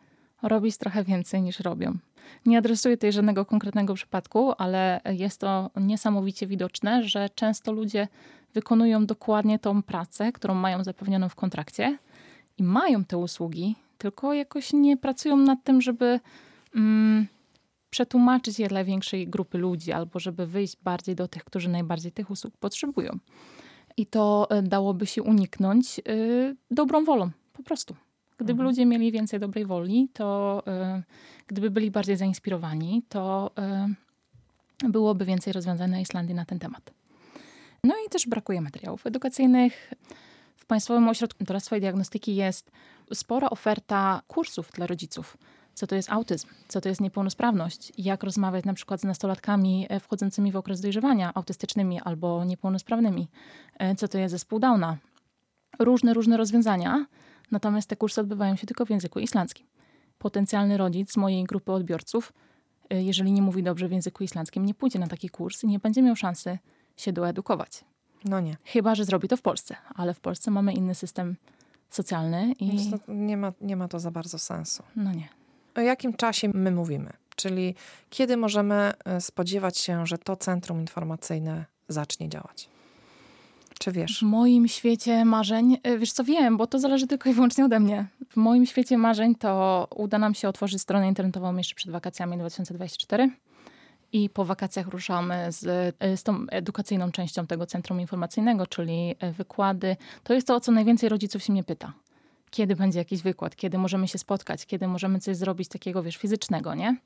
robić 0.42 0.76
trochę 0.76 1.04
więcej 1.04 1.42
niż 1.42 1.60
robią. 1.60 1.98
Nie 2.46 2.58
adresuję 2.58 2.96
tutaj 2.96 3.12
żadnego 3.12 3.44
konkretnego 3.44 3.94
przypadku, 3.94 4.52
ale 4.58 5.00
jest 5.04 5.40
to 5.40 5.70
niesamowicie 5.76 6.46
widoczne, 6.46 7.04
że 7.04 7.28
często 7.34 7.72
ludzie 7.72 8.08
wykonują 8.54 9.06
dokładnie 9.06 9.58
tą 9.58 9.82
pracę, 9.82 10.32
którą 10.32 10.54
mają 10.54 10.84
zapewnioną 10.84 11.28
w 11.28 11.34
kontrakcie 11.34 11.98
i 12.58 12.62
mają 12.62 13.04
te 13.04 13.18
usługi, 13.18 13.76
tylko 13.98 14.34
jakoś 14.34 14.72
nie 14.72 14.96
pracują 14.96 15.36
nad 15.36 15.64
tym, 15.64 15.80
żeby 15.80 16.20
mm, 16.74 17.26
przetłumaczyć 17.90 18.58
je 18.58 18.68
dla 18.68 18.84
większej 18.84 19.28
grupy 19.28 19.58
ludzi 19.58 19.92
albo 19.92 20.18
żeby 20.18 20.46
wyjść 20.46 20.76
bardziej 20.82 21.14
do 21.14 21.28
tych, 21.28 21.44
którzy 21.44 21.68
najbardziej 21.68 22.12
tych 22.12 22.30
usług 22.30 22.56
potrzebują. 22.56 23.18
I 23.96 24.06
to 24.06 24.46
e, 24.50 24.62
dałoby 24.62 25.06
się 25.06 25.22
uniknąć 25.22 26.00
y, 26.08 26.56
dobrą 26.70 27.04
wolą, 27.04 27.30
po 27.52 27.62
prostu. 27.62 27.96
Gdyby 28.38 28.52
Mhm. 28.52 28.68
ludzie 28.68 28.86
mieli 28.86 29.12
więcej 29.12 29.40
dobrej 29.40 29.66
woli, 29.66 30.08
to 30.12 30.62
y, 30.98 31.02
gdyby 31.46 31.70
byli 31.70 31.90
bardziej 31.90 32.16
zainspirowani, 32.16 33.02
to 33.08 33.50
y, 34.82 34.88
byłoby 34.88 35.24
więcej 35.24 35.52
rozwiązań 35.52 35.90
na 35.90 36.00
Islandii 36.00 36.34
na 36.34 36.44
ten 36.44 36.58
temat. 36.58 36.90
No 37.84 37.94
i 38.06 38.10
też 38.10 38.26
brakuje 38.26 38.60
materiałów 38.60 39.06
edukacyjnych. 39.06 39.92
W 40.56 40.66
Państwowym 40.66 41.08
Ośrodku 41.08 41.44
Doradztwa 41.44 41.76
i 41.76 41.80
Diagnostyki 41.80 42.36
jest 42.36 42.70
spora 43.14 43.50
oferta 43.50 44.22
kursów 44.26 44.70
dla 44.74 44.86
rodziców. 44.86 45.36
Co 45.74 45.86
to 45.86 45.94
jest 45.94 46.10
autyzm, 46.12 46.48
co 46.68 46.80
to 46.80 46.88
jest 46.88 47.00
niepełnosprawność, 47.00 47.92
jak 47.98 48.22
rozmawiać 48.22 48.64
na 48.64 48.74
przykład 48.74 49.00
z 49.00 49.04
nastolatkami 49.04 49.86
e, 49.88 50.00
wchodzącymi 50.00 50.52
w 50.52 50.56
okres 50.56 50.80
dojrzewania 50.80 51.32
autystycznymi 51.34 52.00
albo 52.00 52.44
niepełnosprawnymi, 52.44 53.28
co 53.96 54.08
to 54.08 54.18
jest 54.18 54.32
zespół 54.32 54.58
Downa. 54.58 54.96
Różne, 55.78 56.14
różne 56.14 56.36
rozwiązania, 56.36 57.06
natomiast 57.50 57.88
te 57.88 57.96
kursy 57.96 58.20
odbywają 58.20 58.56
się 58.56 58.66
tylko 58.66 58.86
w 58.86 58.90
języku 58.90 59.18
islandzkim. 59.18 59.66
Potencjalny 60.18 60.76
rodzic 60.76 61.12
z 61.12 61.16
mojej 61.16 61.44
grupy 61.44 61.72
odbiorców, 61.72 62.32
e, 62.90 63.02
jeżeli 63.02 63.32
nie 63.32 63.42
mówi 63.42 63.62
dobrze 63.62 63.88
w 63.88 63.92
języku 63.92 64.24
islandzkim, 64.24 64.66
nie 64.66 64.74
pójdzie 64.74 64.98
na 64.98 65.06
taki 65.06 65.28
kurs 65.28 65.64
i 65.64 65.66
nie 65.66 65.78
będzie 65.78 66.02
miał 66.02 66.16
szansy 66.16 66.58
się 66.96 67.12
doedukować. 67.12 67.84
No 68.24 68.40
nie. 68.40 68.56
Chyba, 68.64 68.94
że 68.94 69.04
zrobi 69.04 69.28
to 69.28 69.36
w 69.36 69.42
Polsce, 69.42 69.76
ale 69.94 70.14
w 70.14 70.20
Polsce 70.20 70.50
mamy 70.50 70.72
inny 70.72 70.94
system 70.94 71.36
socjalny 71.90 72.52
i... 72.58 72.92
nie, 73.08 73.36
ma, 73.36 73.52
nie 73.60 73.76
ma 73.76 73.88
to 73.88 74.00
za 74.00 74.10
bardzo 74.10 74.38
sensu. 74.38 74.82
No 74.96 75.12
nie. 75.12 75.28
O 75.74 75.80
jakim 75.80 76.14
czasie 76.14 76.50
my 76.54 76.70
mówimy? 76.70 77.12
Czyli 77.36 77.74
kiedy 78.10 78.36
możemy 78.36 78.92
e, 79.04 79.20
spodziewać 79.20 79.78
się, 79.78 80.06
że 80.06 80.18
to 80.18 80.36
centrum 80.36 80.80
informacyjne 80.80 81.64
zacznie 81.88 82.28
działać? 82.28 82.68
Czy 83.78 83.92
wiesz? 83.92 84.18
W 84.18 84.22
moim 84.22 84.68
świecie 84.68 85.24
marzeń, 85.24 85.78
e, 85.82 85.98
wiesz 85.98 86.12
co 86.12 86.24
wiem, 86.24 86.56
bo 86.56 86.66
to 86.66 86.78
zależy 86.78 87.06
tylko 87.06 87.30
i 87.30 87.32
wyłącznie 87.32 87.64
ode 87.64 87.80
mnie. 87.80 88.06
W 88.30 88.36
moim 88.36 88.66
świecie 88.66 88.98
marzeń 88.98 89.34
to 89.34 89.86
uda 89.96 90.18
nam 90.18 90.34
się 90.34 90.48
otworzyć 90.48 90.82
stronę 90.82 91.08
internetową 91.08 91.56
jeszcze 91.56 91.74
przed 91.74 91.90
wakacjami 91.90 92.38
2024 92.38 93.30
i 94.12 94.30
po 94.30 94.44
wakacjach 94.44 94.86
ruszamy 94.86 95.52
z, 95.52 95.94
e, 95.98 96.16
z 96.16 96.22
tą 96.22 96.46
edukacyjną 96.50 97.12
częścią 97.12 97.46
tego 97.46 97.66
centrum 97.66 98.00
informacyjnego, 98.00 98.66
czyli 98.66 99.14
e, 99.20 99.32
wykłady. 99.32 99.96
To 100.24 100.34
jest 100.34 100.46
to, 100.46 100.54
o 100.54 100.60
co 100.60 100.72
najwięcej 100.72 101.08
rodziców 101.08 101.42
się 101.42 101.52
mnie 101.52 101.64
pyta. 101.64 101.92
Kiedy 102.50 102.76
będzie 102.76 102.98
jakiś 102.98 103.22
wykład, 103.22 103.56
kiedy 103.56 103.78
możemy 103.78 104.08
się 104.08 104.18
spotkać, 104.18 104.66
kiedy 104.66 104.88
możemy 104.88 105.20
coś 105.20 105.36
zrobić 105.36 105.68
takiego, 105.68 106.02
wiesz, 106.02 106.16
fizycznego, 106.16 106.74
nie? 106.74 106.96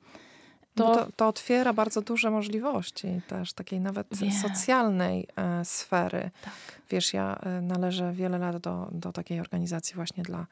To, 0.75 0.95
to, 0.95 1.07
to, 1.15 1.27
otwiera 1.27 1.73
bardzo 1.73 2.01
duże 2.01 2.31
możliwości 2.31 3.21
też 3.27 3.53
takiej 3.53 3.79
nawet 3.79 4.07
socjalnej 4.41 5.27
e, 5.35 5.65
sfery. 5.65 6.31
Tak. 6.41 6.53
Wiesz, 6.89 7.13
ja 7.13 7.35
e, 7.35 7.61
należę 7.61 8.13
wiele 8.13 8.37
lat 8.37 8.57
do, 8.57 8.89
do 8.91 9.11
takiej 9.11 9.39
organizacji 9.39 9.95
właśnie 9.95 10.23
dla 10.23 10.45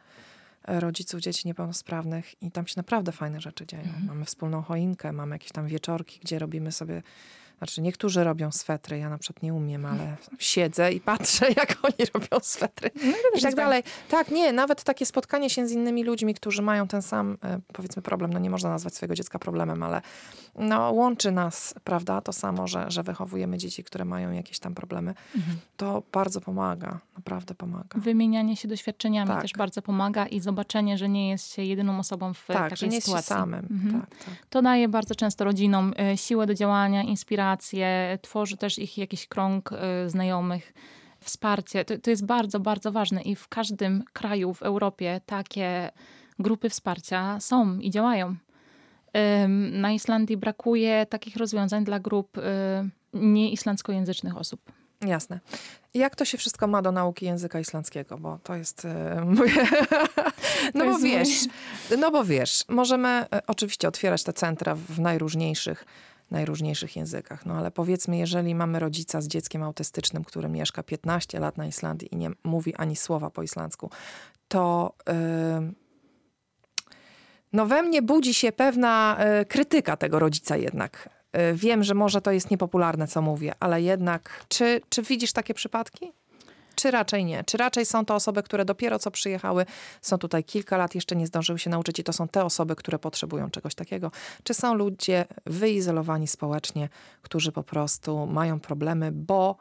rodziców 0.67 1.19
dzieci 1.19 1.47
niepełnosprawnych 1.47 2.43
i 2.43 2.51
tam 2.51 2.67
się 2.67 2.73
naprawdę 2.77 3.11
fajne 3.11 3.41
rzeczy 3.41 3.67
dzieją. 3.67 3.83
Mhm. 3.83 4.05
Mamy 4.05 4.25
wspólną 4.25 4.61
choinkę, 4.61 5.11
mamy 5.11 5.35
jakieś 5.35 5.51
tam 5.51 5.67
wieczorki, 5.67 6.19
gdzie 6.23 6.39
robimy 6.39 6.71
sobie 6.71 7.03
znaczy, 7.61 7.81
niektórzy 7.81 8.23
robią 8.23 8.51
swetry, 8.51 8.97
ja 8.97 9.09
na 9.09 9.17
przykład 9.17 9.43
nie 9.43 9.53
umiem, 9.53 9.85
ale 9.85 10.17
siedzę 10.39 10.93
i 10.93 10.99
patrzę, 10.99 11.45
jak 11.57 11.77
oni 11.83 12.09
robią 12.13 12.39
swetry 12.41 12.91
no, 13.05 13.39
i 13.39 13.41
tak 13.41 13.55
dalej. 13.55 13.83
Tak, 14.09 14.31
nie, 14.31 14.53
nawet 14.53 14.83
takie 14.83 15.05
spotkanie 15.05 15.49
się 15.49 15.67
z 15.67 15.71
innymi 15.71 16.03
ludźmi, 16.03 16.33
którzy 16.33 16.61
mają 16.61 16.87
ten 16.87 17.01
sam, 17.01 17.37
e, 17.43 17.59
powiedzmy, 17.73 18.01
problem, 18.01 18.33
no 18.33 18.39
nie 18.39 18.49
można 18.49 18.69
nazwać 18.69 18.95
swojego 18.95 19.15
dziecka 19.15 19.39
problemem, 19.39 19.83
ale 19.83 20.01
no, 20.55 20.91
łączy 20.91 21.31
nas, 21.31 21.73
prawda, 21.83 22.21
to 22.21 22.33
samo, 22.33 22.67
że, 22.67 22.91
że 22.91 23.03
wychowujemy 23.03 23.57
dzieci, 23.57 23.83
które 23.83 24.05
mają 24.05 24.31
jakieś 24.31 24.59
tam 24.59 24.75
problemy. 24.75 25.13
Mhm. 25.35 25.57
To 25.77 26.03
bardzo 26.11 26.41
pomaga, 26.41 26.99
naprawdę 27.17 27.55
pomaga. 27.55 27.99
Wymienianie 27.99 28.57
się 28.57 28.67
doświadczeniami 28.67 29.27
tak. 29.27 29.41
też 29.41 29.53
bardzo 29.53 29.81
pomaga 29.81 30.25
i 30.25 30.39
zobaczenie, 30.39 30.97
że 30.97 31.09
nie 31.09 31.29
jest 31.29 31.53
się 31.53 31.63
jedyną 31.63 31.99
osobą 31.99 32.33
w 32.33 32.45
tak, 32.45 32.57
takiej 32.57 32.77
że 32.77 32.87
nie 32.87 33.01
sytuacji. 33.01 33.17
Jest 33.17 33.27
samym. 33.27 33.67
Mhm. 33.71 34.01
Tak, 34.01 34.09
tak. 34.09 34.33
To 34.49 34.61
daje 34.61 34.87
bardzo 34.87 35.15
często 35.15 35.43
rodzinom 35.43 35.93
e, 35.99 36.17
siłę 36.17 36.45
do 36.47 36.53
działania, 36.53 37.03
inspirację, 37.03 37.50
relacje, 37.51 38.17
tworzy 38.21 38.57
też 38.57 38.79
ich 38.79 38.97
jakiś 38.97 39.27
krąg 39.27 39.71
y, 39.71 40.09
znajomych, 40.09 40.73
wsparcie. 41.19 41.85
To, 41.85 41.97
to 41.97 42.09
jest 42.09 42.25
bardzo, 42.25 42.59
bardzo 42.59 42.91
ważne 42.91 43.21
i 43.21 43.35
w 43.35 43.47
każdym 43.47 44.03
kraju 44.13 44.53
w 44.53 44.63
Europie 44.63 45.21
takie 45.25 45.91
grupy 46.39 46.69
wsparcia 46.69 47.39
są 47.39 47.79
i 47.79 47.89
działają. 47.91 48.35
Na 49.71 49.91
Islandii 49.91 50.37
brakuje 50.37 51.05
takich 51.05 51.35
rozwiązań 51.37 51.83
dla 51.83 51.99
grup 51.99 52.37
y, 52.37 52.41
nieislandzkojęzycznych 53.13 54.37
osób. 54.37 54.61
Jasne. 55.07 55.39
Jak 55.93 56.15
to 56.15 56.25
się 56.25 56.37
wszystko 56.37 56.67
ma 56.67 56.81
do 56.81 56.91
nauki 56.91 57.25
języka 57.25 57.59
islandzkiego? 57.59 58.17
Bo 58.17 58.39
to 58.43 58.55
jest 58.55 58.87
moje... 59.37 59.67
no 60.73 60.85
bo 60.85 60.99
wiesz, 60.99 61.47
no 61.97 62.11
bo 62.11 62.23
wiesz, 62.23 62.63
możemy 62.69 63.25
oczywiście 63.47 63.87
otwierać 63.87 64.23
te 64.23 64.33
centra 64.33 64.75
w 64.75 64.99
najróżniejszych 64.99 65.85
najróżniejszych 66.31 66.95
językach. 66.95 67.45
No 67.45 67.53
ale 67.53 67.71
powiedzmy, 67.71 68.17
jeżeli 68.17 68.55
mamy 68.55 68.79
rodzica 68.79 69.21
z 69.21 69.27
dzieckiem 69.27 69.63
autystycznym, 69.63 70.23
który 70.23 70.49
mieszka 70.49 70.83
15 70.83 71.39
lat 71.39 71.57
na 71.57 71.65
Islandii 71.65 72.13
i 72.13 72.17
nie 72.17 72.31
mówi 72.43 72.75
ani 72.75 72.95
słowa 72.95 73.29
po 73.29 73.43
islandzku, 73.43 73.89
to 74.47 74.93
yy, 75.07 75.13
no 77.53 77.65
we 77.65 77.83
mnie 77.83 78.01
budzi 78.01 78.33
się 78.33 78.51
pewna 78.51 79.17
yy, 79.37 79.45
krytyka 79.45 79.97
tego 79.97 80.19
rodzica 80.19 80.57
jednak. 80.57 81.09
Yy, 81.33 81.53
wiem, 81.53 81.83
że 81.83 81.93
może 81.93 82.21
to 82.21 82.31
jest 82.31 82.51
niepopularne, 82.51 83.07
co 83.07 83.21
mówię, 83.21 83.53
ale 83.59 83.81
jednak, 83.81 84.45
czy, 84.47 84.81
czy 84.89 85.01
widzisz 85.01 85.33
takie 85.33 85.53
przypadki? 85.53 86.13
Czy 86.81 86.91
raczej 86.91 87.25
nie? 87.25 87.43
Czy 87.43 87.57
raczej 87.57 87.85
są 87.85 88.05
to 88.05 88.15
osoby, 88.15 88.43
które 88.43 88.65
dopiero 88.65 88.99
co 88.99 89.11
przyjechały, 89.11 89.65
są 90.01 90.17
tutaj 90.17 90.43
kilka 90.43 90.77
lat, 90.77 90.95
jeszcze 90.95 91.15
nie 91.15 91.27
zdążyły 91.27 91.59
się 91.59 91.69
nauczyć 91.69 91.99
i 91.99 92.03
to 92.03 92.13
są 92.13 92.27
te 92.27 92.45
osoby, 92.45 92.75
które 92.75 92.99
potrzebują 92.99 93.49
czegoś 93.49 93.75
takiego? 93.75 94.11
Czy 94.43 94.53
są 94.53 94.73
ludzie 94.73 95.25
wyizolowani 95.45 96.27
społecznie, 96.27 96.89
którzy 97.21 97.51
po 97.51 97.63
prostu 97.63 98.25
mają 98.25 98.59
problemy, 98.59 99.11
bo 99.11 99.57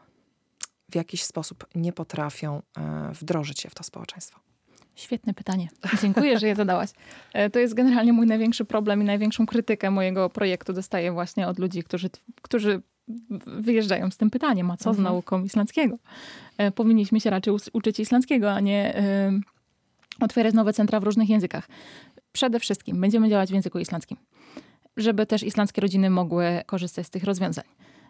w 0.90 0.94
jakiś 0.94 1.22
sposób 1.22 1.66
nie 1.74 1.92
potrafią 1.92 2.62
e, 2.78 3.12
wdrożyć 3.12 3.60
się 3.60 3.70
w 3.70 3.74
to 3.74 3.84
społeczeństwo? 3.84 4.40
Świetne 4.94 5.34
pytanie. 5.34 5.68
Dziękuję, 6.02 6.38
że 6.38 6.46
je 6.46 6.54
zadałaś. 6.54 6.90
E, 7.32 7.50
to 7.50 7.58
jest 7.58 7.74
generalnie 7.74 8.12
mój 8.12 8.26
największy 8.26 8.64
problem 8.64 9.02
i 9.02 9.04
największą 9.04 9.46
krytykę 9.46 9.90
mojego 9.90 10.30
projektu 10.30 10.72
dostaję 10.72 11.12
właśnie 11.12 11.48
od 11.48 11.58
ludzi, 11.58 11.82
którzy, 11.82 12.10
którzy 12.42 12.82
wyjeżdżają 13.46 14.10
z 14.10 14.16
tym 14.16 14.30
pytaniem, 14.30 14.70
a 14.70 14.76
co 14.76 14.94
z 14.94 14.98
mhm. 14.98 15.04
nauką 15.04 15.44
islandzkiego? 15.44 15.96
E, 16.58 16.70
powinniśmy 16.70 17.20
się 17.20 17.30
raczej 17.30 17.54
uczyć 17.72 18.00
islandzkiego, 18.00 18.52
a 18.52 18.60
nie 18.60 18.96
e, 18.96 19.32
otwierać 20.20 20.54
nowe 20.54 20.72
centra 20.72 21.00
w 21.00 21.04
różnych 21.04 21.28
językach. 21.28 21.68
Przede 22.32 22.60
wszystkim 22.60 23.00
będziemy 23.00 23.28
działać 23.28 23.50
w 23.50 23.54
języku 23.54 23.78
islandzkim, 23.78 24.16
żeby 24.96 25.26
też 25.26 25.42
islandzkie 25.42 25.80
rodziny 25.80 26.10
mogły 26.10 26.62
korzystać 26.66 27.06
z 27.06 27.10
tych 27.10 27.24
rozwiązań. 27.24 27.64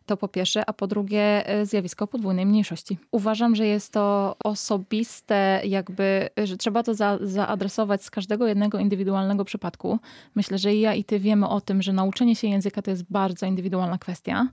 To 0.06 0.16
po 0.16 0.28
pierwsze, 0.28 0.70
a 0.70 0.72
po 0.72 0.86
drugie 0.86 1.48
e, 1.48 1.66
zjawisko 1.66 2.06
podwójnej 2.06 2.46
mniejszości. 2.46 2.98
Uważam, 3.10 3.56
że 3.56 3.66
jest 3.66 3.92
to 3.92 4.36
osobiste, 4.44 5.60
jakby, 5.64 6.28
że 6.44 6.56
trzeba 6.56 6.82
to 6.82 6.94
za, 6.94 7.18
zaadresować 7.22 8.04
z 8.04 8.10
każdego 8.10 8.46
jednego 8.46 8.78
indywidualnego 8.78 9.44
przypadku. 9.44 9.98
Myślę, 10.34 10.58
że 10.58 10.74
ja 10.74 10.94
i 10.94 11.04
ty 11.04 11.20
wiemy 11.20 11.48
o 11.48 11.60
tym, 11.60 11.82
że 11.82 11.92
nauczenie 11.92 12.36
się 12.36 12.48
języka 12.48 12.82
to 12.82 12.90
jest 12.90 13.04
bardzo 13.10 13.46
indywidualna 13.46 13.98
kwestia. 13.98 14.48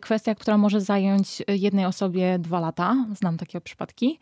Kwestia, 0.00 0.34
która 0.34 0.58
może 0.58 0.80
zająć 0.80 1.42
jednej 1.48 1.84
osobie 1.84 2.38
dwa 2.38 2.60
lata. 2.60 3.06
Znam 3.14 3.36
takie 3.36 3.60
przypadki. 3.60 4.18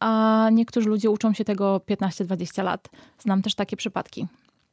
A 0.00 0.48
niektórzy 0.52 0.88
ludzie 0.88 1.10
uczą 1.10 1.32
się 1.32 1.44
tego 1.44 1.80
15-20 1.90 2.64
lat. 2.64 2.88
Znam 3.18 3.42
też 3.42 3.54
takie 3.54 3.76
przypadki. 3.76 4.26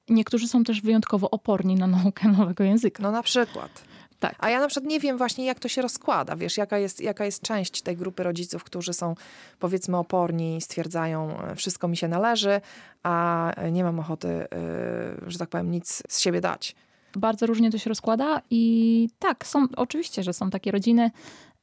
Niektórzy 0.09 0.47
są 0.47 0.63
też 0.63 0.81
wyjątkowo 0.81 1.29
oporni 1.29 1.75
na 1.75 1.87
naukę 1.87 2.27
nowego 2.27 2.63
języka. 2.63 3.03
No 3.03 3.11
na 3.11 3.23
przykład. 3.23 3.83
Tak. 4.19 4.35
A 4.39 4.49
ja 4.49 4.59
na 4.59 4.67
przykład 4.67 4.91
nie 4.91 4.99
wiem 4.99 5.17
właśnie, 5.17 5.45
jak 5.45 5.59
to 5.59 5.67
się 5.67 5.81
rozkłada. 5.81 6.35
Wiesz, 6.35 6.57
jaka 6.57 6.77
jest, 6.77 7.01
jaka 7.01 7.25
jest 7.25 7.41
część 7.41 7.81
tej 7.81 7.97
grupy 7.97 8.23
rodziców, 8.23 8.63
którzy 8.63 8.93
są 8.93 9.15
powiedzmy 9.59 9.97
oporni, 9.97 10.61
stwierdzają, 10.61 11.41
e, 11.41 11.55
wszystko 11.55 11.87
mi 11.87 11.97
się 11.97 12.07
należy, 12.07 12.61
a 13.03 13.51
nie 13.71 13.83
mam 13.83 13.99
ochoty, 13.99 14.27
yy, 14.27 15.31
że 15.31 15.37
tak 15.37 15.49
powiem, 15.49 15.71
nic 15.71 16.03
z 16.09 16.19
siebie 16.19 16.41
dać. 16.41 16.75
Bardzo 17.17 17.45
różnie 17.45 17.71
to 17.71 17.78
się 17.78 17.89
rozkłada 17.89 18.41
i 18.49 19.10
tak, 19.19 19.47
są, 19.47 19.67
oczywiście, 19.75 20.23
że 20.23 20.34
są 20.34 20.49
takie 20.49 20.71
rodziny, 20.71 21.12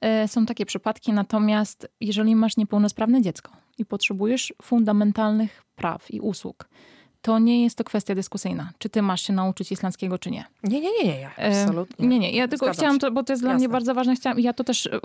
yy, 0.03 0.29
są 0.29 0.47
takie 0.47 0.67
przypadki, 0.67 1.13
natomiast 1.13 1.89
jeżeli 2.01 2.37
masz 2.37 2.57
niepełnosprawne 2.57 3.23
dziecko 3.23 3.53
i 3.79 3.85
potrzebujesz 3.85 4.53
fundamentalnych 4.63 5.63
praw 5.75 6.11
i 6.11 6.21
usług, 6.21 6.69
to 7.23 7.39
nie 7.39 7.63
jest 7.63 7.79
to 7.79 7.85
kwestia 7.85 8.15
dyskusyjna, 8.15 8.73
czy 8.79 8.89
ty 8.89 9.03
masz 9.03 9.23
się 9.23 9.33
nauczyć 9.33 9.73
islandzkiego, 9.73 10.19
czy 10.19 10.31
nie. 10.31 10.45
Nie, 10.65 10.81
nie, 10.81 10.89
nie, 11.03 11.05
nie, 11.05 11.31
absolutnie. 11.37 12.09
Nie, 12.09 12.19
nie, 12.19 12.33
ja 12.33 12.49
tylko 12.49 12.67
Zgadzam 12.67 12.81
chciałam 12.81 12.99
to, 12.99 13.11
bo 13.11 13.23
to 13.23 13.33
jest 13.33 13.43
dla 13.43 13.55
mnie 13.55 13.69
bardzo 13.69 13.95
ważne, 13.95 14.17
chciałam, 14.17 14.41
ja 14.41 14.53
to 14.53 14.65
też 14.65 14.87
e, 14.87 15.01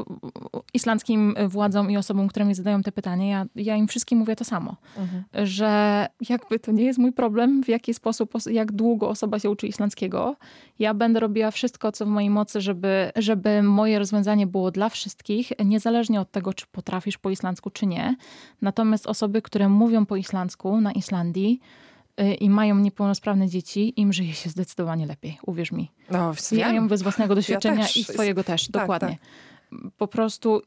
islandzkim 0.74 1.36
władzom 1.48 1.92
i 1.92 1.98
osobom, 1.98 2.28
które 2.28 2.46
mi 2.46 2.56
zadają 2.56 2.84
te 2.84 2.92
pytania, 2.92 3.28
ja, 3.28 3.46
ja 3.56 3.76
im 3.76 3.88
wszystkim 3.88 4.20
mówię 4.20 4.36
to 4.36 4.46
samo, 4.46 4.76
mhm. 4.98 5.48
że 5.48 6.08
jakby 6.30 6.60
to 6.60 6.72
nie 6.72 6.84
jest 6.84 7.00
mój 7.00 7.12
problem, 7.12 7.64
w 7.64 7.68
jaki 7.68 7.94
sposób, 7.94 8.34
jak 8.52 8.72
długo 8.72 9.10
osoba 9.10 9.40
się 9.40 9.50
uczy 9.50 9.68
islandzkiego. 9.68 10.36
Ja 10.80 10.94
będę 10.94 11.20
robiła 11.20 11.52
wszystko, 11.52 11.92
co 11.92 12.06
w 12.06 12.10
mojej 12.10 12.30
mocy, 12.30 12.62
żeby, 12.62 13.12
żeby 13.16 13.64
moje 13.64 14.00
rozwiązanie 14.00 14.48
było 14.48 14.72
dla 14.72 14.90
wszystkich, 14.90 15.52
niezależnie 15.66 16.22
od 16.22 16.32
tego, 16.32 16.54
czy 16.54 16.66
potrafisz 16.72 17.18
po 17.18 17.30
islandzku, 17.30 17.70
czy 17.70 17.86
nie. 17.86 18.16
Natomiast 18.62 19.08
osoby, 19.08 19.42
które 19.42 19.70
mówią 19.70 20.06
po 20.06 20.16
islandzku 20.16 20.82
na 20.82 20.92
Islandii, 20.92 21.60
i 22.40 22.50
mają 22.50 22.80
niepełnosprawne 22.80 23.48
dzieci, 23.48 23.94
im 24.02 24.14
żyje 24.14 24.34
się 24.34 24.50
zdecydowanie 24.50 25.06
lepiej, 25.06 25.38
uwierz 25.46 25.72
mi. 25.72 25.92
No, 26.12 26.34
ja 26.52 26.74
ją 26.74 26.98
z 26.98 27.02
własnego 27.02 27.36
doświadczenia 27.36 27.82
ja 27.82 27.88
i 27.96 28.04
swojego 28.04 28.44
też, 28.44 28.68
tak, 28.68 28.82
dokładnie. 28.82 29.18
po 29.98 30.08
prostu, 30.08 30.58
y, 30.60 30.62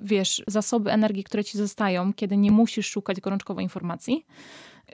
wiesz, 0.00 0.42
zasoby 0.46 0.90
energii, 0.90 1.24
które 1.24 1.44
ci 1.44 1.58
zostają, 1.58 2.12
kiedy 2.12 2.36
nie 2.36 2.50
musisz 2.50 2.90
szukać 2.90 3.20
gorączkowo 3.20 3.60
informacji. 3.60 4.26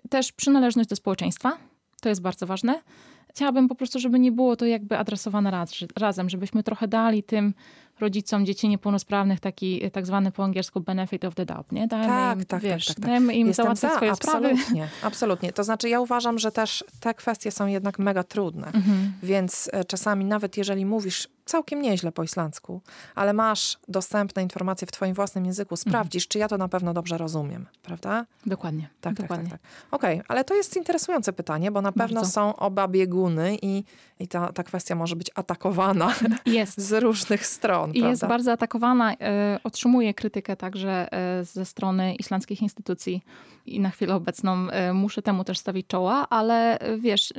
Też 0.09 0.33
przynależność 0.33 0.89
do 0.89 0.97
społeczeństwa, 0.97 1.59
to 2.01 2.09
jest 2.09 2.21
bardzo 2.21 2.47
ważne. 2.47 2.83
Chciałabym 3.31 3.69
po 3.69 3.75
prostu, 3.75 3.99
żeby 3.99 4.19
nie 4.19 4.33
było 4.33 4.57
to 4.57 4.67
jakby 4.67 4.99
adresowane 4.99 5.51
raz, 5.51 5.75
razem, 5.97 6.31
żebyśmy 6.31 6.63
trochę 6.63 6.89
dali 6.89 7.23
tym 7.23 7.55
rodzicom 8.01 8.47
dzieci 8.47 8.69
niepełnosprawnych 8.69 9.41
taki 9.41 9.91
tak 9.91 10.07
zwany 10.07 10.33
po 10.33 10.45
angielsku 10.45 10.81
benefit 10.81 11.25
of 11.25 11.35
the 11.35 11.47
doubt, 11.47 11.73
nie? 11.73 11.87
Dajemy 11.87 12.09
tak, 12.09 12.39
im, 12.39 12.45
tak, 12.45 12.63
wiesz, 12.63 12.87
tak, 12.87 12.97
tak, 12.97 13.05
Dajemy 13.05 13.35
im 13.35 13.47
Jestem 13.47 13.65
załatwić 13.65 13.91
za, 13.91 13.97
swoje 13.97 14.11
absolutnie, 14.11 14.57
sprawy. 14.57 14.89
Absolutnie. 15.03 15.53
To 15.53 15.65
znaczy 15.65 15.89
ja 15.89 16.01
uważam, 16.01 16.39
że 16.39 16.53
też 16.53 16.85
te 17.01 17.15
kwestie 17.15 17.51
są 17.51 17.67
jednak 17.67 17.99
mega 17.99 18.25
trudne. 18.25 18.67
Mhm. 18.67 19.13
Więc 19.23 19.71
e, 19.73 19.85
czasami 19.85 20.25
nawet 20.25 20.57
jeżeli 20.57 20.87
mówisz 20.87 21.29
całkiem 21.45 21.83
nieźle 21.83 22.13
po 22.13 22.23
islandzku, 22.23 22.81
ale 23.15 23.33
masz 23.33 23.79
dostępne 23.89 24.43
informacje 24.43 24.87
w 24.87 24.93
twoim 24.93 25.15
własnym 25.15 25.47
języku, 25.47 25.75
mhm. 25.75 25.91
sprawdzisz, 25.91 26.23
mhm. 26.23 26.29
czy 26.29 26.39
ja 26.39 26.49
to 26.49 26.59
na 26.59 26.69
pewno 26.69 26.95
dobrze 26.95 27.19
rozumiem, 27.19 27.67
prawda? 27.83 28.27
Dokładnie. 28.47 28.89
Tak, 29.01 29.15
dokładnie. 29.15 29.51
tak, 29.51 29.61
tak. 29.61 29.71
tak. 29.71 29.91
Okej, 29.91 30.15
okay, 30.15 30.27
ale 30.29 30.45
to 30.45 30.55
jest 30.55 30.77
interesujące 30.77 31.33
pytanie, 31.33 31.71
bo 31.71 31.83
na 31.83 31.93
pewno 31.93 32.21
Bardzo. 32.21 32.33
są 32.33 32.57
oba 32.57 32.89
bieguny 32.89 33.57
i, 33.63 33.85
i 34.19 34.29
ta, 34.29 34.53
ta 34.53 34.63
kwestia 34.63 34.95
może 34.95 35.17
być 35.17 35.31
atakowana 35.35 36.15
jest. 36.47 36.81
z 36.81 36.93
różnych 36.93 37.47
stron. 37.47 37.93
I 37.93 37.99
jest 37.99 38.27
bardzo 38.27 38.53
atakowana, 38.53 39.15
e, 39.15 39.59
otrzymuje 39.65 40.15
krytykę 40.15 40.57
także 40.57 41.13
e, 41.13 41.45
ze 41.45 41.65
strony 41.65 42.15
islandzkich 42.15 42.63
instytucji 42.63 43.25
i 43.67 43.81
na 43.81 43.91
chwilę 43.91 44.15
obecną 44.15 44.71
e, 44.71 44.93
muszę 44.93 45.23
temu 45.23 45.45
też 45.45 45.59
stawić 45.59 45.87
czoła, 45.87 46.29
ale 46.29 46.79
wiesz, 46.99 47.33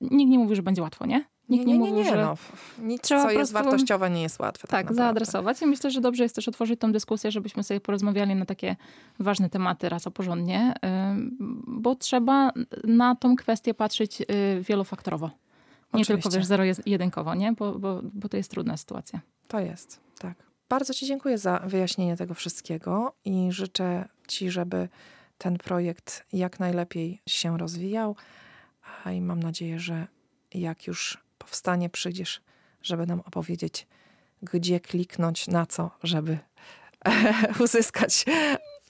nikt 0.00 0.30
nie 0.30 0.38
mówi, 0.38 0.56
że 0.56 0.62
będzie 0.62 0.82
łatwo, 0.82 1.06
nie? 1.06 1.24
Nikt 1.50 1.66
nie, 1.66 1.78
nie, 1.78 1.92
nie, 1.92 1.92
nie, 1.92 2.10
nie. 2.10 2.16
No. 2.16 2.36
Nic, 2.78 3.02
Trzeba 3.02 3.22
co 3.22 3.30
jest 3.30 3.52
wartościowe, 3.52 4.10
nie 4.10 4.22
jest 4.22 4.38
łatwe. 4.40 4.68
Tak, 4.68 4.86
tak 4.86 4.96
zaadresować. 4.96 5.62
I 5.62 5.66
myślę, 5.66 5.90
że 5.90 6.00
dobrze 6.00 6.22
jest 6.22 6.34
też 6.34 6.48
otworzyć 6.48 6.80
tą 6.80 6.92
dyskusję, 6.92 7.30
żebyśmy 7.30 7.64
sobie 7.64 7.80
porozmawiali 7.80 8.34
na 8.34 8.44
takie 8.44 8.76
ważne 9.18 9.50
tematy 9.50 9.88
raz 9.88 10.06
a 10.06 10.10
porządnie, 10.10 10.74
bo 11.66 11.94
trzeba 11.94 12.52
na 12.84 13.14
tą 13.14 13.36
kwestię 13.36 13.74
patrzeć 13.74 14.22
wielofaktorowo. 14.68 15.26
Nie 15.26 16.00
Oczywiście. 16.00 16.14
tylko, 16.14 16.30
wiesz, 16.30 16.46
zero-jedynkowo, 16.46 17.34
nie? 17.34 17.52
Bo, 17.52 17.78
bo, 17.78 18.00
bo 18.02 18.28
to 18.28 18.36
jest 18.36 18.50
trudna 18.50 18.76
sytuacja. 18.76 19.20
To 19.48 19.60
jest, 19.60 20.00
tak. 20.18 20.34
Bardzo 20.68 20.94
Ci 20.94 21.06
dziękuję 21.06 21.38
za 21.38 21.58
wyjaśnienie 21.58 22.16
tego 22.16 22.34
wszystkiego 22.34 23.12
i 23.24 23.52
życzę 23.52 24.08
Ci, 24.28 24.50
żeby 24.50 24.88
ten 25.38 25.58
projekt 25.58 26.26
jak 26.32 26.60
najlepiej 26.60 27.22
się 27.28 27.58
rozwijał. 27.58 28.16
I 29.14 29.20
mam 29.20 29.42
nadzieję, 29.42 29.78
że 29.78 30.06
jak 30.54 30.86
już 30.86 31.18
powstanie, 31.44 31.90
przyjdziesz, 31.90 32.40
żeby 32.82 33.06
nam 33.06 33.20
opowiedzieć, 33.20 33.86
gdzie 34.42 34.80
kliknąć, 34.80 35.48
na 35.48 35.66
co, 35.66 35.90
żeby 36.02 36.38
uzyskać 37.64 38.24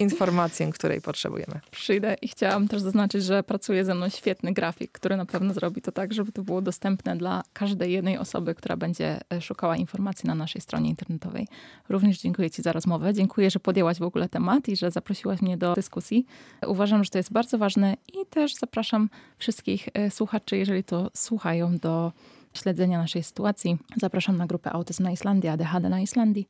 informację, 0.00 0.72
której 0.72 1.00
potrzebujemy. 1.00 1.60
Przyjdę 1.70 2.16
i 2.22 2.28
chciałam 2.28 2.68
też 2.68 2.82
zaznaczyć, 2.82 3.24
że 3.24 3.42
pracuje 3.42 3.84
ze 3.84 3.94
mną 3.94 4.08
świetny 4.08 4.52
grafik, 4.52 4.92
który 4.92 5.16
na 5.16 5.26
pewno 5.26 5.54
zrobi 5.54 5.82
to 5.82 5.92
tak, 5.92 6.14
żeby 6.14 6.32
to 6.32 6.42
było 6.42 6.62
dostępne 6.62 7.16
dla 7.16 7.42
każdej 7.52 7.92
jednej 7.92 8.18
osoby, 8.18 8.54
która 8.54 8.76
będzie 8.76 9.20
e, 9.32 9.40
szukała 9.40 9.76
informacji 9.76 10.26
na 10.26 10.34
naszej 10.34 10.60
stronie 10.60 10.90
internetowej. 10.90 11.48
Również 11.88 12.20
dziękuję 12.20 12.50
Ci 12.50 12.62
za 12.62 12.72
rozmowę. 12.72 13.14
Dziękuję, 13.14 13.50
że 13.50 13.60
podjęłaś 13.60 13.98
w 13.98 14.02
ogóle 14.02 14.28
temat 14.28 14.68
i 14.68 14.76
że 14.76 14.90
zaprosiłaś 14.90 15.42
mnie 15.42 15.56
do 15.56 15.74
dyskusji. 15.74 16.26
Uważam, 16.66 17.04
że 17.04 17.10
to 17.10 17.18
jest 17.18 17.32
bardzo 17.32 17.58
ważne 17.58 17.96
i 18.08 18.26
też 18.30 18.54
zapraszam 18.54 19.10
wszystkich 19.38 19.88
e, 19.94 20.10
słuchaczy, 20.10 20.56
jeżeli 20.56 20.84
to 20.84 21.10
słuchają, 21.14 21.78
do 21.78 22.12
śledzenia 22.54 22.98
naszej 22.98 23.22
sytuacji. 23.22 23.78
Zapraszam 23.96 24.36
na 24.36 24.46
grupę 24.46 24.72
Autyzm 24.72 25.02
na 25.02 25.10
Islandii, 25.10 25.48
ADHD 25.48 25.88
na 25.88 26.00
Islandii. 26.00 26.48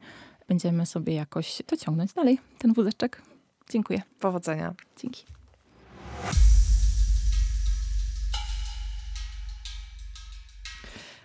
Będziemy 0.48 0.86
sobie 0.86 1.14
jakoś 1.14 1.62
to 1.66 1.76
ciągnąć 1.76 2.12
dalej, 2.12 2.38
ten 2.58 2.72
wózeczek. 2.72 3.22
Dziękuję. 3.70 4.02
Powodzenia. 4.20 4.74
Dzięki. 4.96 5.24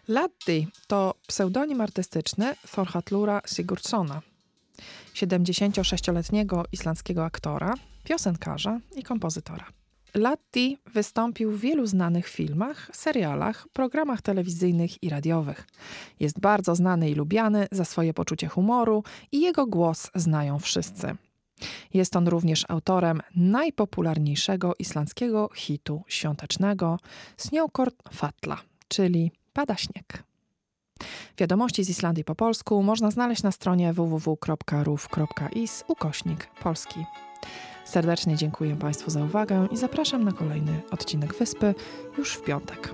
Laddi 0.08 0.68
to 0.88 1.16
pseudonim 1.28 1.82
artystyczny 1.82 2.56
Thorhatlura 2.72 3.42
Sigurdsona, 3.48 4.22
76-letniego 5.14 6.66
islandzkiego 6.72 7.26
aktora, 7.26 7.74
piosenkarza 8.04 8.80
i 8.96 9.04
kompozytora. 9.04 9.66
Latti 10.16 10.78
wystąpił 10.94 11.52
w 11.52 11.60
wielu 11.60 11.86
znanych 11.86 12.28
filmach, 12.28 12.90
serialach, 12.94 13.68
programach 13.74 14.22
telewizyjnych 14.22 15.04
i 15.04 15.10
radiowych. 15.10 15.68
Jest 16.20 16.40
bardzo 16.40 16.76
znany 16.76 17.10
i 17.10 17.16
lubiany 17.16 17.68
za 17.72 17.86
swoje 17.86 18.14
poczucie 18.14 18.48
humoru 18.48 19.04
i 19.32 19.42
jego 19.42 19.66
głos 19.66 20.12
znają 20.16 20.60
wszyscy. 20.60 21.16
Jest 21.94 22.16
on 22.16 22.28
również 22.28 22.66
autorem 22.70 23.22
najpopularniejszego 23.36 24.74
islandzkiego 24.80 25.50
hitu 25.56 26.04
świątecznego 26.08 27.00
Snjókort 27.38 27.96
Fatla, 28.14 28.58
czyli 28.88 29.32
Pada 29.54 29.78
śnieg. 29.78 30.24
Wiadomości 31.38 31.84
z 31.84 31.90
Islandii 31.90 32.24
po 32.24 32.36
polsku 32.36 32.84
można 32.84 33.12
znaleźć 33.12 33.44
na 33.44 33.52
stronie 33.52 33.94
www.ruf.is 33.94 35.84
ukośnik 35.88 36.46
polski. 36.64 37.06
Serdecznie 37.86 38.36
dziękuję 38.36 38.76
Państwu 38.76 39.12
za 39.12 39.24
uwagę 39.24 39.68
i 39.72 39.78
zapraszam 39.78 40.24
na 40.24 40.32
kolejny 40.32 40.82
odcinek 40.92 41.36
Wyspy 41.36 41.76
już 42.18 42.34
w 42.34 42.44
piątek. 42.44 42.94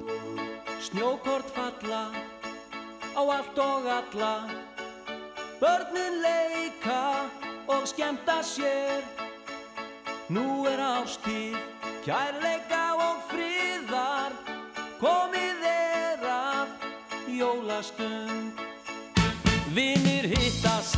Börnin 5.62 6.14
leika 6.22 7.30
og 7.68 7.88
skemta 7.88 8.42
sér 8.44 9.02
Nú 10.30 10.66
er 10.66 10.80
ástíð, 10.80 11.54
kærleika 12.06 12.98
og 12.98 13.22
Komið 15.02 15.62
er 15.66 15.81
jólastund 17.41 18.60
Vinnir 19.75 20.27
hittast 20.30 20.97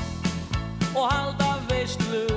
og 0.96 1.06
halda 1.08 1.54
veistlu 1.70 2.33